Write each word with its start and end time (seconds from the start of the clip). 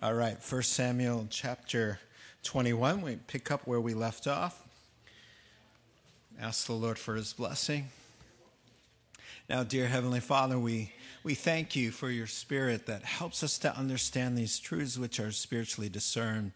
All 0.00 0.14
right, 0.14 0.36
1 0.40 0.62
Samuel 0.62 1.26
chapter 1.28 1.98
21. 2.44 3.02
We 3.02 3.16
pick 3.16 3.50
up 3.50 3.66
where 3.66 3.80
we 3.80 3.94
left 3.94 4.28
off. 4.28 4.62
Ask 6.40 6.68
the 6.68 6.74
Lord 6.74 7.00
for 7.00 7.16
his 7.16 7.32
blessing. 7.32 7.88
Now, 9.50 9.64
dear 9.64 9.88
Heavenly 9.88 10.20
Father, 10.20 10.56
we, 10.56 10.92
we 11.24 11.34
thank 11.34 11.74
you 11.74 11.90
for 11.90 12.10
your 12.10 12.28
spirit 12.28 12.86
that 12.86 13.02
helps 13.02 13.42
us 13.42 13.58
to 13.58 13.76
understand 13.76 14.38
these 14.38 14.60
truths 14.60 14.96
which 14.96 15.18
are 15.18 15.32
spiritually 15.32 15.88
discerned. 15.88 16.52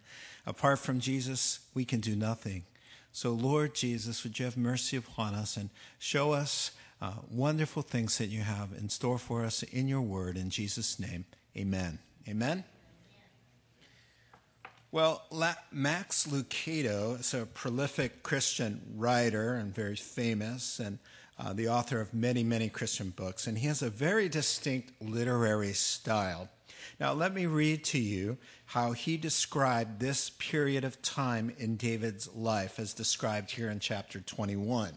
Apart 0.46 0.78
from 0.78 1.00
Jesus, 1.00 1.58
we 1.74 1.84
can 1.84 1.98
do 1.98 2.14
nothing. 2.14 2.62
So, 3.10 3.32
Lord 3.32 3.74
Jesus, 3.74 4.22
would 4.22 4.38
you 4.38 4.44
have 4.44 4.56
mercy 4.56 4.96
upon 4.96 5.34
us 5.34 5.56
and 5.56 5.70
show 5.98 6.30
us 6.30 6.70
uh, 7.00 7.14
wonderful 7.28 7.82
things 7.82 8.18
that 8.18 8.28
you 8.28 8.42
have 8.42 8.68
in 8.78 8.88
store 8.88 9.18
for 9.18 9.44
us 9.44 9.64
in 9.64 9.88
your 9.88 10.02
word. 10.02 10.36
In 10.36 10.48
Jesus' 10.48 11.00
name, 11.00 11.24
amen. 11.56 11.98
Amen. 12.28 12.62
Well, 14.92 15.24
La- 15.30 15.54
Max 15.70 16.26
Lucado 16.26 17.18
is 17.18 17.32
a 17.32 17.46
prolific 17.46 18.22
Christian 18.22 18.82
writer 18.94 19.54
and 19.54 19.74
very 19.74 19.96
famous, 19.96 20.78
and 20.78 20.98
uh, 21.38 21.54
the 21.54 21.66
author 21.68 21.98
of 21.98 22.12
many, 22.12 22.44
many 22.44 22.68
Christian 22.68 23.08
books. 23.08 23.46
And 23.46 23.56
he 23.56 23.68
has 23.68 23.80
a 23.80 23.88
very 23.88 24.28
distinct 24.28 24.92
literary 25.00 25.72
style. 25.72 26.50
Now, 27.00 27.14
let 27.14 27.32
me 27.32 27.46
read 27.46 27.84
to 27.84 27.98
you 27.98 28.36
how 28.66 28.92
he 28.92 29.16
described 29.16 29.98
this 29.98 30.28
period 30.28 30.84
of 30.84 31.00
time 31.00 31.54
in 31.56 31.76
David's 31.76 32.28
life, 32.34 32.78
as 32.78 32.92
described 32.92 33.52
here 33.52 33.70
in 33.70 33.80
chapter 33.80 34.20
21. 34.20 34.92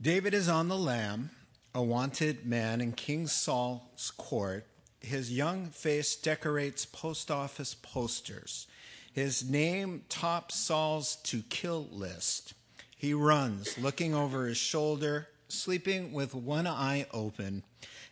David 0.00 0.32
is 0.32 0.48
on 0.48 0.68
the 0.68 0.78
lam, 0.78 1.28
a 1.74 1.82
wanted 1.82 2.46
man 2.46 2.80
in 2.80 2.92
King 2.92 3.26
Saul's 3.26 4.10
court. 4.16 4.64
His 5.00 5.32
young 5.32 5.66
face 5.66 6.14
decorates 6.16 6.84
post 6.84 7.30
office 7.30 7.74
posters. 7.74 8.66
His 9.12 9.48
name 9.48 10.02
tops 10.08 10.54
Saul's 10.54 11.16
to 11.24 11.42
kill 11.48 11.88
list. 11.90 12.54
He 12.96 13.14
runs, 13.14 13.78
looking 13.78 14.14
over 14.14 14.46
his 14.46 14.58
shoulder, 14.58 15.28
sleeping 15.48 16.12
with 16.12 16.34
one 16.34 16.66
eye 16.66 17.06
open, 17.12 17.64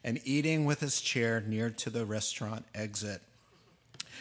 and 0.03 0.21
eating 0.25 0.65
with 0.65 0.81
his 0.81 1.01
chair 1.01 1.41
near 1.41 1.71
to 1.71 1.91
the 1.91 2.07
restaurant 2.07 2.65
exit. 2.75 3.21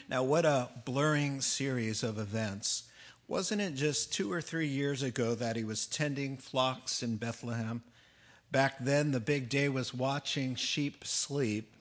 Now, 0.09 0.23
what 0.23 0.45
a 0.45 0.69
blurring 0.85 1.41
series 1.41 2.03
of 2.03 2.19
events. 2.19 2.83
Wasn't 3.27 3.61
it 3.61 3.75
just 3.75 4.13
two 4.13 4.31
or 4.31 4.41
three 4.41 4.67
years 4.67 5.03
ago 5.03 5.35
that 5.35 5.55
he 5.55 5.63
was 5.63 5.87
tending 5.87 6.37
flocks 6.37 7.01
in 7.01 7.17
Bethlehem? 7.17 7.83
Back 8.51 8.77
then, 8.79 9.11
the 9.11 9.19
big 9.19 9.49
day 9.49 9.67
was 9.67 9.93
watching 9.93 10.55
sheep 10.55 11.03
sleep. 11.05 11.73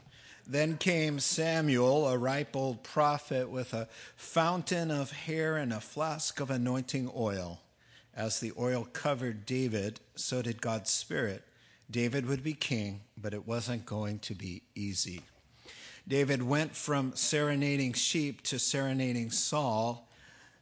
Then 0.46 0.76
came 0.76 1.18
Samuel, 1.18 2.08
a 2.08 2.16
ripe 2.16 2.54
old 2.54 2.82
prophet, 2.82 3.50
with 3.50 3.74
a 3.74 3.88
fountain 4.14 4.90
of 4.90 5.10
hair 5.12 5.56
and 5.56 5.72
a 5.72 5.80
flask 5.80 6.40
of 6.40 6.50
anointing 6.50 7.10
oil. 7.16 7.60
As 8.14 8.40
the 8.40 8.52
oil 8.58 8.86
covered 8.92 9.44
David, 9.44 10.00
so 10.14 10.42
did 10.42 10.62
God's 10.62 10.90
Spirit. 10.90 11.42
David 11.90 12.26
would 12.26 12.42
be 12.42 12.54
king, 12.54 13.02
but 13.16 13.34
it 13.34 13.46
wasn't 13.46 13.86
going 13.86 14.20
to 14.20 14.34
be 14.34 14.62
easy. 14.74 15.22
David 16.08 16.42
went 16.42 16.74
from 16.74 17.14
serenading 17.14 17.92
sheep 17.92 18.42
to 18.44 18.58
serenading 18.58 19.30
Saul 19.30 20.06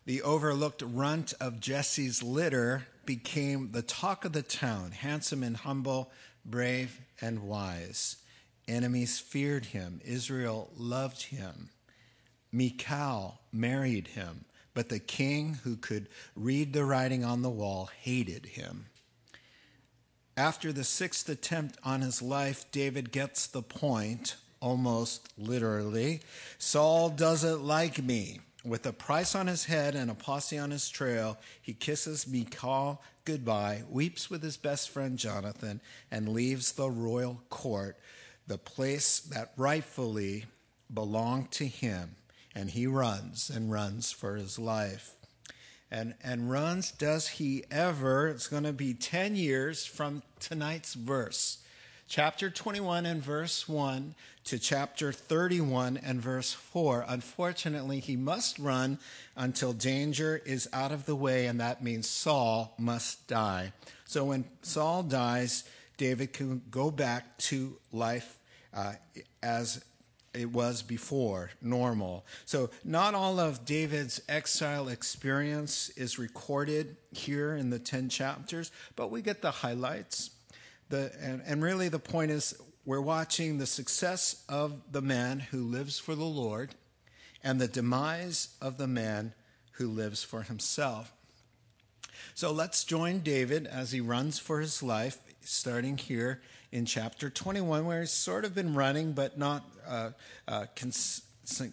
the 0.07 0.21
overlooked 0.23 0.83
runt 0.83 1.33
of 1.41 1.61
Jesse's 1.61 2.23
litter 2.23 2.87
became 3.07 3.73
the 3.73 3.83
talk 3.83 4.25
of 4.25 4.33
the 4.33 4.43
town, 4.43 4.91
handsome 4.91 5.43
and 5.43 5.57
humble, 5.57 6.11
brave 6.45 7.01
and 7.23 7.41
wise. 7.41 8.17
Enemies 8.67 9.19
feared 9.19 9.67
him. 9.67 10.01
Israel 10.05 10.71
loved 10.77 11.25
him. 11.25 11.71
Michal 12.53 13.41
married 13.53 14.09
him, 14.09 14.45
but 14.75 14.89
the 14.89 15.01
king 15.01 15.55
who 15.65 15.77
could 15.77 16.09
read 16.37 16.73
the 16.73 16.85
writing 16.85 17.25
on 17.25 17.43
the 17.43 17.51
wall 17.51 17.91
hated 18.01 18.47
him. 18.47 18.87
After 20.37 20.73
the 20.73 20.85
sixth 20.85 21.29
attempt 21.29 21.79
on 21.85 22.01
his 22.01 22.21
life, 22.23 22.65
David 22.73 23.13
gets 23.13 23.47
the 23.47 23.63
point, 23.63 24.37
almost 24.61 25.33
literally. 25.39 26.21
Saul 26.59 27.11
doesn't 27.11 27.63
like 27.63 28.03
me. 28.03 28.41
With 28.65 28.87
a 28.87 28.93
price 28.93 29.35
on 29.35 29.47
his 29.47 29.67
head 29.67 29.95
and 29.95 30.11
a 30.11 30.15
posse 30.15 30.59
on 30.59 30.71
his 30.71 30.89
trail, 30.89 31.39
he 31.61 31.75
kisses 31.75 32.27
Michal 32.27 33.03
goodbye, 33.25 33.83
weeps 33.89 34.29
with 34.29 34.43
his 34.43 34.57
best 34.57 34.91
friend 34.91 35.19
Jonathan, 35.19 35.81
and 36.11 36.29
leaves 36.29 36.73
the 36.73 36.91
royal 36.91 37.43
court, 37.49 37.97
the 38.47 38.59
place 38.59 39.21
that 39.21 39.53
rightfully 39.57 40.45
belonged 40.93 41.51
to 41.53 41.67
him. 41.67 42.17
And 42.55 42.71
he 42.71 42.87
runs 42.87 43.51
and 43.51 43.71
runs 43.71 44.13
for 44.13 44.37
his 44.37 44.59
life. 44.59 45.13
And, 45.91 46.15
and 46.23 46.51
runs, 46.51 46.93
does 46.93 47.29
he 47.29 47.65
ever? 47.71 48.29
It's 48.29 48.47
going 48.47 48.65
to 48.65 48.73
be 48.73 48.95
10 48.95 49.37
years 49.37 49.87
from 49.87 50.23
tonight's 50.41 50.95
verse 50.95 51.59
chapter 52.09 52.51
21 52.51 53.07
and 53.07 53.23
verse 53.23 53.69
1 53.69 54.15
to 54.45 54.59
chapter 54.59 55.11
31 55.13 55.97
and 55.97 56.21
verse 56.21 56.53
4. 56.53 57.05
Unfortunately, 57.09 58.01
he 58.01 58.17
must 58.17 58.59
run 58.59 58.99
until 59.37 59.73
danger 59.73 60.41
is 60.45 60.69
out 60.73 60.93
of 60.93 61.07
the 61.07 61.17
way, 61.17 61.47
and 61.47 61.59
that 61.61 61.83
means 61.83 62.09
Saul 62.09 62.75
must 62.79 63.27
die. 63.27 63.73
So 64.05 64.25
when 64.27 64.45
Saul 64.63 65.03
dies, 65.03 65.65
David 65.97 66.33
can 66.33 66.63
go 66.71 66.91
back 66.91 67.39
to 67.39 67.77
life 67.93 68.39
uh, 68.73 68.95
as 69.43 69.85
it 70.35 70.51
was 70.51 70.83
before, 70.83 71.51
normal. 71.63 72.27
So, 72.45 72.71
not 72.83 73.15
all 73.15 73.39
of 73.39 73.65
David's 73.65 74.21
exile 74.29 74.89
experience 74.89 75.91
is 75.91 76.19
recorded 76.19 76.97
here 77.13 77.55
in 77.55 77.71
the 77.71 77.79
10 77.79 78.09
chapters, 78.09 78.73
but 78.97 79.11
we 79.13 79.23
get 79.23 79.43
the 79.43 79.53
highlights. 79.53 80.31
The, 80.89 81.13
and, 81.21 81.41
and 81.47 81.63
really, 81.63 81.89
the 81.89 82.01
point 82.01 82.33
is 82.33 82.55
we're 82.85 83.01
watching 83.01 83.59
the 83.59 83.67
success 83.67 84.45
of 84.49 84.93
the 84.93 85.01
man 85.01 85.39
who 85.41 85.63
lives 85.63 85.99
for 85.99 86.15
the 86.15 86.25
Lord 86.25 86.75
and 87.43 87.61
the 87.61 87.69
demise 87.69 88.49
of 88.61 88.77
the 88.77 88.89
man 88.89 89.35
who 89.73 89.89
lives 89.89 90.25
for 90.25 90.43
himself. 90.43 91.13
So 92.35 92.51
let's 92.51 92.85
join 92.85 93.21
David 93.21 93.67
as 93.67 93.93
he 93.93 94.01
runs 94.01 94.39
for 94.39 94.61
his 94.61 94.83
life, 94.83 95.19
starting 95.45 95.97
here 95.97 96.41
in 96.73 96.87
chapter 96.87 97.31
21, 97.31 97.87
where 97.87 98.01
he's 98.01 98.11
sort 98.11 98.45
of 98.45 98.55
been 98.55 98.75
running, 98.75 99.13
but 99.13 99.39
not 99.39 99.65
uh, 99.87 100.11
uh, 100.49 100.67
cons- 100.75 101.23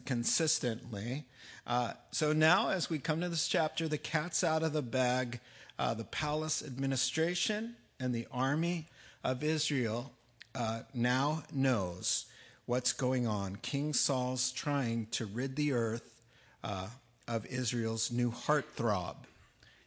consistently. 0.06 1.26
Uh, 1.66 1.94
so 2.12 2.34
now, 2.34 2.70
as 2.70 2.90
we 2.90 3.00
come 3.00 3.22
to 3.22 3.30
this 3.30 3.48
chapter, 3.48 3.88
the 3.88 3.98
cat's 3.98 4.44
out 4.44 4.64
of 4.64 4.74
the 4.74 4.82
bag. 4.82 5.40
Uh, 5.80 5.94
the 5.96 6.04
palace 6.04 6.64
administration 6.64 7.76
and 8.00 8.14
the 8.14 8.28
army 8.32 8.88
of 9.24 9.44
Israel 9.44 10.12
uh, 10.54 10.82
now 10.94 11.44
knows 11.52 12.26
what's 12.66 12.94
going 12.94 13.26
on. 13.26 13.56
King 13.58 13.94
Saul's 13.94 14.52
trying 14.52 15.08
to 15.12 15.26
rid 15.26 15.56
the 15.56 15.74
earth 15.74 16.22
uh, 16.64 16.88
of 17.28 17.46
Israel's 17.48 18.12
new 18.12 18.32
heartthrob, 18.32 19.16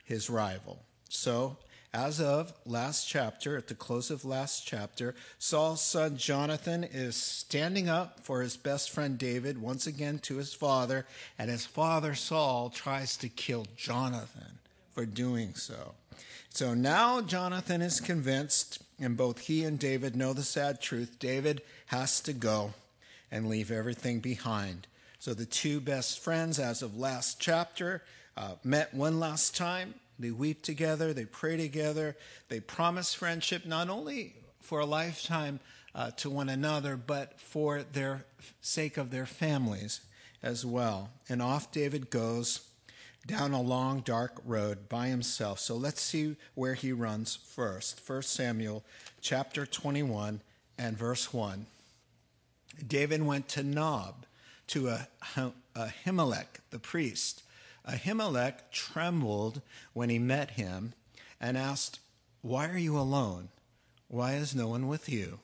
his 0.05 0.29
rival. 0.29 0.83
So, 1.09 1.57
as 1.95 2.21
of 2.21 2.53
last 2.67 3.09
chapter, 3.09 3.57
at 3.57 3.69
the 3.69 3.75
close 3.75 4.11
of 4.11 4.25
last 4.25 4.67
chapter, 4.67 5.15
Saul's 5.39 5.81
son 5.81 6.17
Jonathan 6.17 6.83
is 6.83 7.15
standing 7.15 7.89
up 7.89 8.19
for 8.19 8.43
his 8.43 8.57
best 8.57 8.91
friend 8.91 9.17
David 9.17 9.63
once 9.63 9.87
again 9.87 10.19
to 10.19 10.39
his 10.39 10.53
father, 10.53 11.07
and 11.39 11.49
his 11.49 11.65
father 11.65 12.17
Saul 12.17 12.69
tries 12.69 13.17
to 13.19 13.29
kill 13.29 13.67
Jonathan 13.77 14.59
for 14.93 15.07
doing 15.07 15.55
so. 15.55 15.95
So 16.51 16.75
now 16.75 17.21
Jonathan 17.21 17.81
is 17.81 18.01
convinced 18.01 18.83
and 18.99 19.17
both 19.17 19.39
he 19.39 19.65
and 19.65 19.79
David 19.79 20.17
know 20.17 20.33
the 20.33 20.43
sad 20.43 20.81
truth. 20.81 21.19
David 21.19 21.63
has 21.87 22.21
to 22.23 22.33
go 22.33 22.75
and 23.31 23.49
leave 23.49 23.71
everything 23.71 24.21
behind. 24.21 24.87
So 25.21 25.33
the 25.33 25.47
two 25.47 25.81
best 25.81 26.21
friends, 26.21 26.59
as 26.59 26.83
of 26.83 26.97
last 26.97 27.41
chapter, 27.41 28.03
uh, 28.37 28.55
met 28.63 28.93
one 28.95 29.19
last 29.21 29.57
time. 29.57 29.95
They 30.19 30.31
weep 30.31 30.63
together, 30.63 31.13
they 31.13 31.25
pray 31.25 31.57
together, 31.57 32.17
they 32.49 32.61
promise 32.61 33.15
friendship 33.15 33.67
not 33.67 33.89
only 33.89 34.35
for 34.61 34.81
a 34.81 34.87
lifetime 34.87 35.61
uh, 35.95 36.11
to 36.13 36.31
one 36.31 36.49
another, 36.49 36.97
but 36.97 37.41
for 37.41 37.83
their 37.83 38.25
sake 38.61 38.97
of 38.97 39.11
their 39.11 39.27
families 39.27 40.01
as 40.43 40.65
well. 40.65 41.11
And 41.29 41.43
off 41.43 41.73
David 41.73 42.11
goes 42.11 42.69
down 43.27 43.53
a 43.53 43.61
long, 43.61 44.01
dark 44.01 44.41
road 44.45 44.89
by 44.89 45.09
himself. 45.09 45.59
So 45.59 45.77
let's 45.77 46.03
see 46.03 46.37
where 46.55 46.75
he 46.75 46.93
runs 46.93 47.37
first. 47.37 48.01
1 48.07 48.23
Samuel 48.23 48.85
chapter 49.21 49.65
21 49.65 50.41
and 50.77 50.99
verse 50.99 51.33
1. 51.33 51.67
David 52.87 53.23
went 53.23 53.49
to 53.49 53.63
Nob, 53.63 54.27
to 54.69 54.97
Ahimelech, 55.77 56.47
the 56.71 56.79
priest. 56.79 57.43
Ahimelech 57.89 58.71
trembled 58.71 59.61
when 59.93 60.09
he 60.09 60.19
met 60.19 60.53
him 60.53 60.95
and 61.41 61.57
asked, 61.59 62.01
Why 62.43 62.69
are 62.69 62.79
you 62.79 62.99
alone? 62.99 63.49
Why 64.09 64.35
is 64.35 64.55
no 64.55 64.69
one 64.69 64.89
with 64.89 65.09
you? 65.09 65.41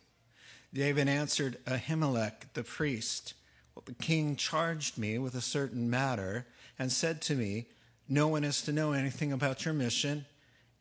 David 0.72 1.08
answered 1.08 1.58
Ahimelech, 1.66 2.52
the 2.54 2.62
priest, 2.62 3.34
Well, 3.74 3.82
the 3.84 3.94
king 3.94 4.36
charged 4.36 4.96
me 4.96 5.18
with 5.18 5.34
a 5.34 5.40
certain 5.40 5.90
matter 5.90 6.46
and 6.78 6.92
said 6.92 7.20
to 7.22 7.34
me, 7.34 7.66
No 8.08 8.28
one 8.28 8.44
is 8.44 8.62
to 8.62 8.72
know 8.72 8.92
anything 8.92 9.32
about 9.32 9.64
your 9.64 9.74
mission 9.74 10.26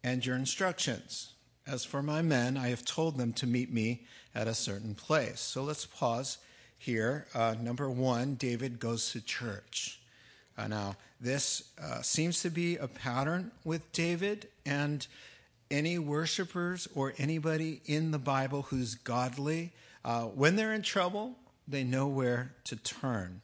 and 0.04 0.26
your 0.26 0.36
instructions. 0.36 1.34
As 1.68 1.86
for 1.86 2.02
my 2.02 2.22
men, 2.22 2.58
I 2.58 2.70
have 2.70 2.86
told 2.86 3.18
them 3.18 3.34
to 3.34 3.48
meet 3.48 3.72
me 3.72 4.06
at 4.34 4.48
a 4.48 4.54
certain 4.54 4.96
place. 4.96 5.40
So 5.40 5.64
let's 5.64 5.86
pause 5.86 6.38
here. 6.78 7.28
Uh, 7.34 7.56
number 7.60 7.90
one, 7.90 8.36
David 8.36 8.80
goes 8.80 9.12
to 9.12 9.22
church. 9.22 10.00
Uh, 10.58 10.68
now, 10.68 10.96
this 11.20 11.72
uh, 11.82 12.02
seems 12.02 12.42
to 12.42 12.50
be 12.50 12.78
a 12.78 12.88
pattern 12.88 13.52
with 13.64 13.92
David, 13.92 14.48
and 14.66 15.06
any 15.70 16.00
worshipers 16.00 16.88
or 16.96 17.14
anybody 17.18 17.82
in 17.86 18.12
the 18.12 18.20
Bible 18.20 18.64
who's 18.64 18.96
godly, 18.96 19.72
uh, 20.04 20.24
when 20.24 20.56
they're 20.56 20.74
in 20.74 20.82
trouble, 20.82 21.36
they 21.68 21.84
know 21.84 22.08
where 22.08 22.54
to 22.66 22.76
turn. 22.76 23.42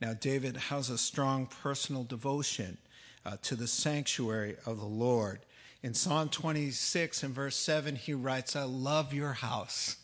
Now, 0.00 0.12
David 0.12 0.56
has 0.56 0.90
a 0.90 0.98
strong 0.98 1.46
personal 1.46 2.04
devotion 2.04 2.78
uh, 3.24 3.38
to 3.42 3.56
the 3.56 3.66
sanctuary 3.66 4.56
of 4.66 4.78
the 4.78 4.84
Lord. 4.84 5.40
In 5.82 5.94
Psalm 5.94 6.28
26 6.28 7.22
and 7.22 7.34
verse 7.34 7.56
7, 7.56 7.96
he 7.96 8.14
writes, 8.14 8.54
I 8.54 8.64
love 8.64 9.12
your 9.12 9.32
house. 9.32 9.96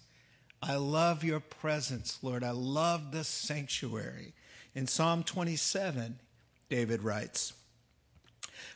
I 0.63 0.77
love 0.77 1.25
your 1.25 1.41
presence, 1.41 2.19
Lord. 2.23 2.45
I 2.45 2.51
love 2.51 3.13
the 3.13 3.25
sanctuary. 3.25 4.35
In 4.75 4.87
Psalm 4.87 5.23
27, 5.23 6.19
David 6.71 7.03
writes, 7.03 7.53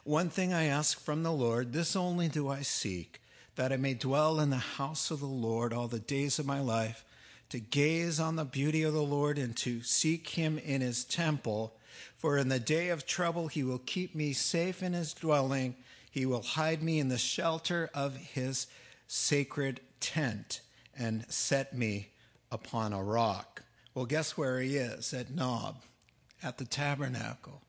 One 0.03 0.29
thing 0.29 0.53
I 0.53 0.65
ask 0.65 0.99
from 0.99 1.23
the 1.23 1.33
Lord, 1.33 1.73
this 1.73 1.95
only 1.95 2.29
do 2.29 2.49
I 2.49 2.63
seek, 2.63 3.23
that 3.55 3.73
I 3.73 3.77
may 3.77 3.95
dwell 3.95 4.41
in 4.41 4.51
the 4.51 4.57
house 4.57 5.13
of 5.13 5.21
the 5.21 5.27
Lord 5.27 5.73
all 5.73 5.87
the 5.87 6.01
days 6.01 6.41
of 6.41 6.45
my 6.45 6.59
life, 6.59 7.05
to 7.51 7.61
gaze 7.61 8.19
on 8.19 8.35
the 8.35 8.45
beauty 8.45 8.83
of 8.83 8.95
the 8.95 9.03
Lord 9.03 9.39
and 9.39 9.57
to 9.59 9.81
seek 9.83 10.31
him 10.31 10.59
in 10.59 10.81
his 10.81 11.05
temple. 11.05 11.77
For 12.19 12.37
in 12.37 12.49
the 12.49 12.59
day 12.59 12.89
of 12.89 13.07
trouble 13.07 13.47
he 13.47 13.63
will 13.63 13.79
keep 13.79 14.13
me 14.13 14.33
safe 14.33 14.83
in 14.83 14.93
his 14.93 15.15
dwelling, 15.15 15.77
he 16.11 16.27
will 16.27 16.43
hide 16.43 16.83
me 16.83 16.99
in 16.99 17.09
the 17.09 17.17
shelter 17.19 17.91
of 17.95 18.17
his 18.17 18.67
sacred 19.07 19.81
tent 20.01 20.63
and 20.99 21.27
set 21.29 21.77
me 21.77 22.09
upon 22.51 22.93
a 22.93 23.05
rock. 23.05 23.63
Well, 23.95 24.07
guess 24.07 24.37
where 24.37 24.61
he 24.61 24.79
is? 24.79 25.15
At 25.15 25.31
Nob, 25.31 25.77
at 26.43 26.59
the 26.59 26.65
tabernacle 26.65 27.63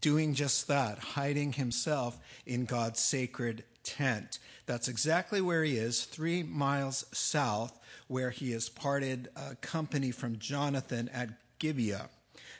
doing 0.00 0.34
just 0.34 0.68
that, 0.68 0.98
hiding 0.98 1.52
himself 1.52 2.18
in 2.44 2.64
God's 2.64 3.00
sacred 3.00 3.64
tent. 3.82 4.38
That's 4.66 4.88
exactly 4.88 5.40
where 5.40 5.62
he 5.62 5.76
is, 5.76 6.04
three 6.04 6.42
miles 6.42 7.06
south, 7.12 7.78
where 8.08 8.30
he 8.30 8.52
has 8.52 8.68
parted 8.68 9.28
uh, 9.36 9.54
company 9.60 10.10
from 10.10 10.38
Jonathan 10.38 11.08
at 11.12 11.30
Gibeah. 11.58 12.08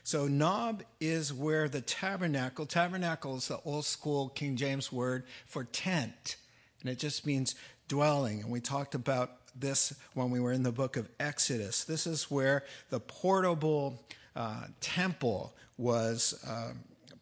So 0.04 0.28
Nob 0.28 0.84
is 1.00 1.32
where 1.32 1.68
the 1.68 1.80
tabernacle, 1.80 2.64
tabernacle 2.64 3.36
is 3.36 3.48
the 3.48 3.58
old 3.64 3.84
school 3.84 4.28
King 4.28 4.54
James 4.54 4.92
word 4.92 5.24
for 5.46 5.64
tent, 5.64 6.36
and 6.80 6.88
it 6.88 7.00
just 7.00 7.26
means 7.26 7.56
dwelling. 7.88 8.40
And 8.40 8.50
we 8.50 8.60
talked 8.60 8.94
about 8.94 9.32
this 9.58 9.94
when 10.14 10.30
we 10.30 10.38
were 10.38 10.52
in 10.52 10.62
the 10.62 10.70
book 10.70 10.96
of 10.96 11.08
Exodus. 11.18 11.82
This 11.82 12.06
is 12.06 12.30
where 12.30 12.62
the 12.90 13.00
portable 13.00 14.04
uh, 14.36 14.66
temple 14.80 15.54
was. 15.76 16.40
Uh, 16.46 16.74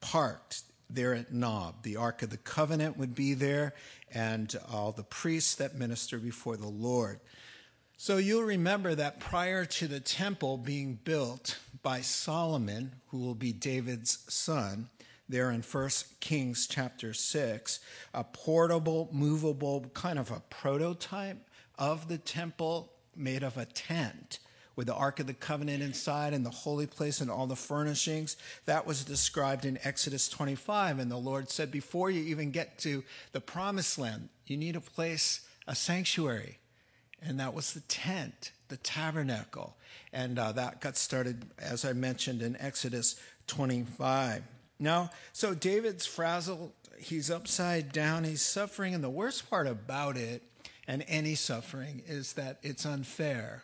parked 0.05 0.61
there 0.91 1.15
at 1.15 1.33
Nob. 1.33 1.83
The 1.83 1.97
Ark 1.97 2.23
of 2.23 2.29
the 2.29 2.37
Covenant 2.37 2.99
would 2.99 3.15
be 3.15 3.33
there, 3.33 3.75
and 4.13 4.55
all 4.71 4.93
the 4.93 5.03
priests 5.03 5.55
that 5.55 5.75
minister 5.75 6.19
before 6.19 6.59
the 6.59 6.69
Lord. 6.69 7.21
So 7.97 8.19
you'll 8.19 8.43
remember 8.43 8.95
that 8.95 9.19
prior 9.19 9.65
to 9.65 9.89
the 9.89 10.01
temple 10.01 10.59
being 10.59 10.99
built 11.03 11.59
by 11.83 12.03
Solomon, 12.03 12.93
who 13.07 13.19
will 13.19 13.35
be 13.35 13.53
David's 13.53 14.19
son, 14.29 14.91
there 15.27 15.51
in 15.51 15.63
1 15.63 15.91
Kings 16.21 16.67
chapter 16.67 17.15
6, 17.15 17.81
a 18.13 18.25
portable, 18.25 19.09
movable, 19.11 19.87
kind 19.95 20.19
of 20.19 20.31
a 20.31 20.43
prototype 20.51 21.49
of 21.79 22.09
the 22.09 22.19
temple 22.19 22.93
made 23.17 23.43
of 23.43 23.57
a 23.57 23.65
tent 23.65 24.39
with 24.77 24.87
the 24.87 24.95
Ark 24.95 25.21
of 25.21 25.27
the 25.27 25.35
Covenant 25.35 25.83
inside 25.83 26.33
and 26.33 26.45
the 26.45 26.51
holy 26.51 26.87
place 26.87 27.21
and 27.21 27.31
all 27.31 27.47
the 27.47 27.57
furnishings. 27.57 28.37
That 28.67 28.87
was 28.87 29.05
described 29.05 29.65
in 29.65 29.79
Exodus 29.85 30.29
25. 30.29 30.99
And 30.99 31.11
the 31.11 31.17
Lord 31.17 31.51
said, 31.51 31.71
before 31.71 32.11
you 32.11 32.23
even 32.25 32.51
get 32.51 32.79
to 32.79 33.05
the 33.33 33.41
promised 33.41 33.99
land, 33.99 34.29
you 34.47 34.57
need 34.57 34.77
a 34.77 34.81
place, 34.81 35.41
a 35.67 35.75
sanctuary. 35.75 36.59
And 37.23 37.41
that 37.41 37.55
was 37.55 37.73
the 37.73 37.81
tent, 37.81 38.53
the 38.69 38.77
tabernacle. 38.77 39.77
And 40.13 40.39
uh, 40.39 40.53
that 40.53 40.81
got 40.81 40.97
started, 40.97 41.45
as 41.59 41.85
I 41.85 41.93
mentioned, 41.93 42.43
in 42.43 42.57
Exodus 42.61 43.17
25. 43.47 44.43
Now, 44.79 45.11
so 45.33 45.55
David's 45.55 46.07
frazzled. 46.07 46.73
He's 46.99 47.31
upside 47.31 47.93
down. 47.93 48.25
He's 48.25 48.43
suffering. 48.43 48.95
And 48.95 49.03
the 49.03 49.11
worst 49.11 49.49
part 49.49 49.67
about 49.67 50.17
it, 50.17 50.43
and 50.87 51.05
any 51.09 51.35
suffering, 51.35 52.03
is 52.07 52.35
that 52.35 52.59
it's 52.63 52.85
unfair 52.85 53.63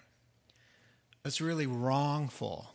it's 1.24 1.40
really 1.40 1.66
wrongful. 1.66 2.66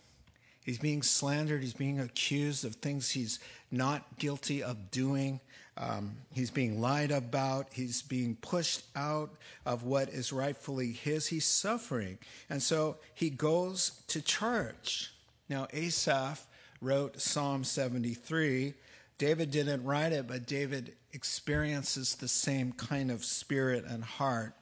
He's 0.63 0.79
being 0.79 1.03
slandered. 1.03 1.61
He's 1.61 1.73
being 1.73 1.99
accused 1.99 2.65
of 2.65 2.75
things 2.75 3.11
he's 3.11 3.39
not 3.71 4.17
guilty 4.17 4.63
of 4.63 4.91
doing. 4.91 5.39
Um, 5.77 6.15
he's 6.33 6.51
being 6.51 6.79
lied 6.79 7.11
about. 7.11 7.67
He's 7.71 8.01
being 8.01 8.35
pushed 8.37 8.83
out 8.95 9.29
of 9.65 9.83
what 9.83 10.09
is 10.09 10.31
rightfully 10.31 10.91
his. 10.91 11.27
He's 11.27 11.45
suffering. 11.45 12.17
And 12.49 12.63
so 12.63 12.97
he 13.13 13.29
goes 13.29 14.01
to 14.07 14.21
church. 14.21 15.11
Now, 15.49 15.67
Asaph 15.73 16.47
wrote 16.81 17.21
Psalm 17.21 17.63
73. 17.63 18.73
David 19.17 19.51
didn't 19.51 19.83
write 19.83 20.13
it, 20.13 20.27
but 20.27 20.45
David 20.45 20.93
experiences 21.13 22.15
the 22.15 22.27
same 22.27 22.71
kind 22.71 23.11
of 23.11 23.23
spirit 23.23 23.85
and 23.87 24.03
heart 24.03 24.53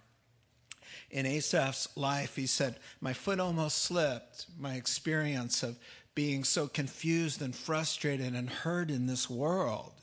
in 1.13 1.27
Asaph's 1.27 1.87
life, 1.95 2.35
he 2.35 2.47
said, 2.47 2.75
My 2.99 3.13
foot 3.13 3.39
almost 3.39 3.83
slipped. 3.83 4.47
My 4.59 4.73
experience 4.73 5.61
of 5.61 5.77
being 6.15 6.43
so 6.43 6.67
confused 6.67 7.39
and 7.39 7.55
frustrated 7.55 8.33
and 8.33 8.49
hurt 8.49 8.89
in 8.89 9.05
this 9.05 9.29
world. 9.29 9.93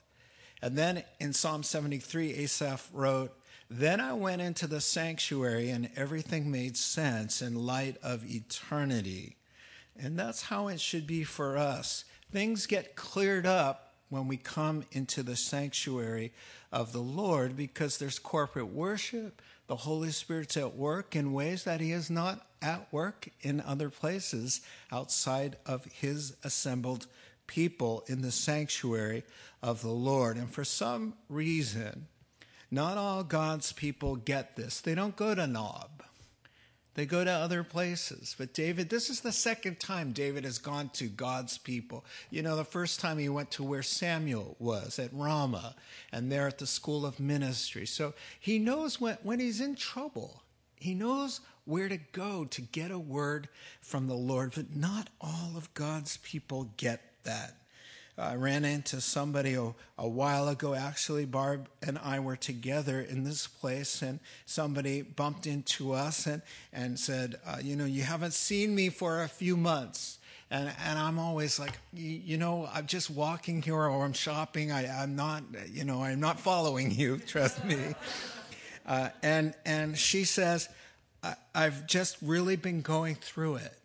And 0.63 0.79
then 0.79 1.03
in 1.19 1.33
Psalm 1.33 1.65
73, 1.65 2.35
Asaph 2.35 2.89
wrote, 2.93 3.37
Then 3.69 4.01
I 4.01 4.13
went 4.13 4.41
into 4.41 4.69
the 4.69 4.81
sanctuary 4.81 5.71
and 5.71 5.91
everything 5.97 6.49
made 6.49 6.77
sense 6.77 7.43
in 7.43 7.67
light 7.67 7.97
of 8.05 8.25
eternity. 8.25 9.37
And 9.99 10.17
that's 10.17 10.43
how 10.43 10.69
it 10.69 10.81
should 10.81 11.09
be 11.09 11.25
for 11.25 11.59
us. 11.59 12.05
Things 12.31 12.67
get 12.67 12.95
cleared 12.95 13.47
up 13.47 13.95
when 14.11 14.29
we 14.29 14.37
come 14.37 14.85
into 14.93 15.25
the 15.25 15.37
sanctuary 15.37 16.33
of 16.71 16.93
the 16.93 17.01
Lord 17.01 17.57
because 17.57 17.99
there's 17.99 18.19
corporate 18.21 18.73
worship, 18.73 19.43
the 19.71 19.77
Holy 19.77 20.11
Spirit's 20.11 20.57
at 20.57 20.75
work 20.75 21.15
in 21.15 21.33
ways 21.33 21.63
that 21.63 21.81
He 21.81 21.93
is 21.93 22.11
not 22.11 22.45
at 22.61 22.93
work 22.93 23.29
in 23.41 23.61
other 23.61 23.89
places 23.89 24.63
outside 24.91 25.55
of 25.65 25.85
His 25.85 26.35
assembled 26.43 27.07
people 27.47 28.03
in 28.09 28.21
the 28.21 28.33
sanctuary 28.33 29.23
of 29.63 29.81
the 29.81 29.93
Lord. 29.93 30.37
And 30.37 30.51
for 30.51 30.65
some 30.65 31.15
reason, 31.29 32.09
not 32.69 32.99
all 32.99 33.23
God's 33.23 33.73
people 33.73 34.17
get 34.17 34.57
this. 34.57 34.81
They 34.81 34.97
don't 34.97 35.15
go 35.15 35.37
to 35.37 35.47
Nob. 35.47 36.03
They 36.95 37.07
go 37.07 37.25
to 37.25 37.31
other 37.31 37.63
places. 37.63 38.35
But 38.37 38.53
David, 38.53 38.91
this 38.91 39.11
is 39.11 39.21
the 39.21 39.33
second 39.33 39.79
time 39.79 40.13
David 40.13 40.45
has 40.45 40.59
gone 40.59 40.91
to 40.95 41.07
God's 41.07 41.57
people. 41.57 42.05
You 42.31 42.43
know, 42.43 42.57
the 42.57 42.65
first 42.65 42.99
time 42.99 43.19
he 43.19 43.29
went 43.29 43.53
to 43.53 43.63
where 43.63 43.83
Samuel 43.83 44.57
was 44.59 44.99
at 44.99 45.11
Ramah 45.13 45.77
and 46.13 46.31
there 46.31 46.49
at 46.49 46.59
the 46.59 46.67
school 46.67 47.07
of 47.07 47.21
ministry. 47.21 47.87
So 47.87 48.15
he 48.39 48.59
knows 48.59 49.01
when, 49.01 49.19
when 49.23 49.39
he's 49.39 49.61
in 49.61 49.77
trouble, 49.77 50.43
he 50.77 50.95
knows 50.95 51.41
where 51.65 51.89
to 51.89 51.99
go 51.99 52.45
to 52.47 52.61
get 52.61 52.91
a 52.91 52.99
word 52.99 53.49
from 53.81 54.09
the 54.09 54.15
Lord. 54.15 54.53
But 54.57 54.75
not 54.75 55.11
all 55.21 55.53
of 55.57 55.73
God's 55.75 56.17
people 56.19 56.73
get 56.77 57.01
that. 57.23 57.55
I 58.21 58.37
ran 58.37 58.65
into 58.65 59.01
somebody 59.01 59.55
a, 59.55 59.73
a, 59.99 60.09
while 60.09 60.49
ago. 60.49 60.75
Actually, 60.75 61.25
Barb 61.25 61.69
and 61.83 61.99
I 61.99 62.21
were 62.21 62.37
together 62.37 63.01
in 63.01 63.25
this 63.25 63.47
place, 63.47 64.03
and 64.03 64.21
somebody 64.47 65.03
bumped 65.03 65.47
into 65.47 65.93
us 65.93 66.27
and, 66.27 66.43
and 66.73 66.99
said, 66.99 67.37
uh, 67.47 67.57
You 67.63 67.77
know, 67.77 67.85
you 67.85 68.03
haven't 68.03 68.35
seen 68.35 68.75
me 68.75 68.89
for 68.89 69.23
a 69.23 69.29
few 69.29 69.57
months. 69.57 70.19
And, 70.51 70.73
and 70.85 70.99
I'm 70.99 71.19
always 71.19 71.61
like, 71.61 71.79
you, 71.93 72.37
know, 72.37 72.69
I'm 72.73 72.87
just 72.87 73.09
walking 73.09 73.63
here 73.63 73.77
or 73.77 74.05
I'm 74.05 74.13
shopping. 74.13 74.73
I, 74.73 75.03
I'm 75.03 75.15
not, 75.15 75.45
you 75.71 75.85
know, 75.85 76.03
I'm 76.03 76.19
not 76.19 76.41
following 76.41 76.91
you, 76.91 77.19
trust 77.27 77.65
me. 77.65 77.95
Uh, 78.85 79.11
and, 79.23 79.55
and 79.65 79.97
she 79.97 80.25
says, 80.25 80.69
I've 81.55 81.87
just 81.87 82.17
really 82.21 82.57
been 82.57 82.81
going 82.81 83.15
through 83.15 83.57
it. 83.57 83.79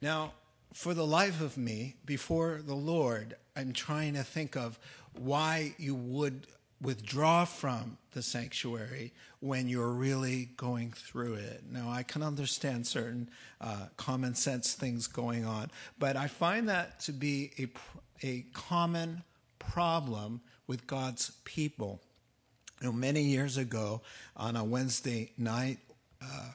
Now, 0.00 0.34
for 0.74 0.92
the 0.92 1.06
life 1.06 1.40
of 1.40 1.56
me, 1.56 1.94
before 2.04 2.60
the 2.60 2.74
Lord, 2.74 3.36
I'm 3.56 3.72
trying 3.72 4.14
to 4.14 4.24
think 4.24 4.56
of 4.56 4.76
why 5.12 5.74
you 5.78 5.94
would 5.94 6.48
withdraw 6.82 7.44
from 7.44 7.96
the 8.12 8.20
sanctuary 8.20 9.12
when 9.38 9.68
you're 9.68 9.92
really 9.92 10.50
going 10.56 10.90
through 10.90 11.34
it. 11.34 11.62
Now, 11.70 11.90
I 11.90 12.02
can 12.02 12.24
understand 12.24 12.88
certain 12.88 13.30
uh, 13.60 13.86
common 13.96 14.34
sense 14.34 14.74
things 14.74 15.06
going 15.06 15.44
on, 15.44 15.70
but 16.00 16.16
I 16.16 16.26
find 16.26 16.68
that 16.68 16.98
to 17.00 17.12
be 17.12 17.52
a, 17.56 18.26
a 18.26 18.44
common 18.52 19.22
problem 19.60 20.40
with 20.66 20.88
God's 20.88 21.30
people. 21.44 22.00
You 22.80 22.88
know, 22.88 22.92
many 22.92 23.22
years 23.22 23.58
ago, 23.58 24.02
on 24.36 24.56
a 24.56 24.64
Wednesday 24.64 25.30
night, 25.38 25.78
uh, 26.20 26.48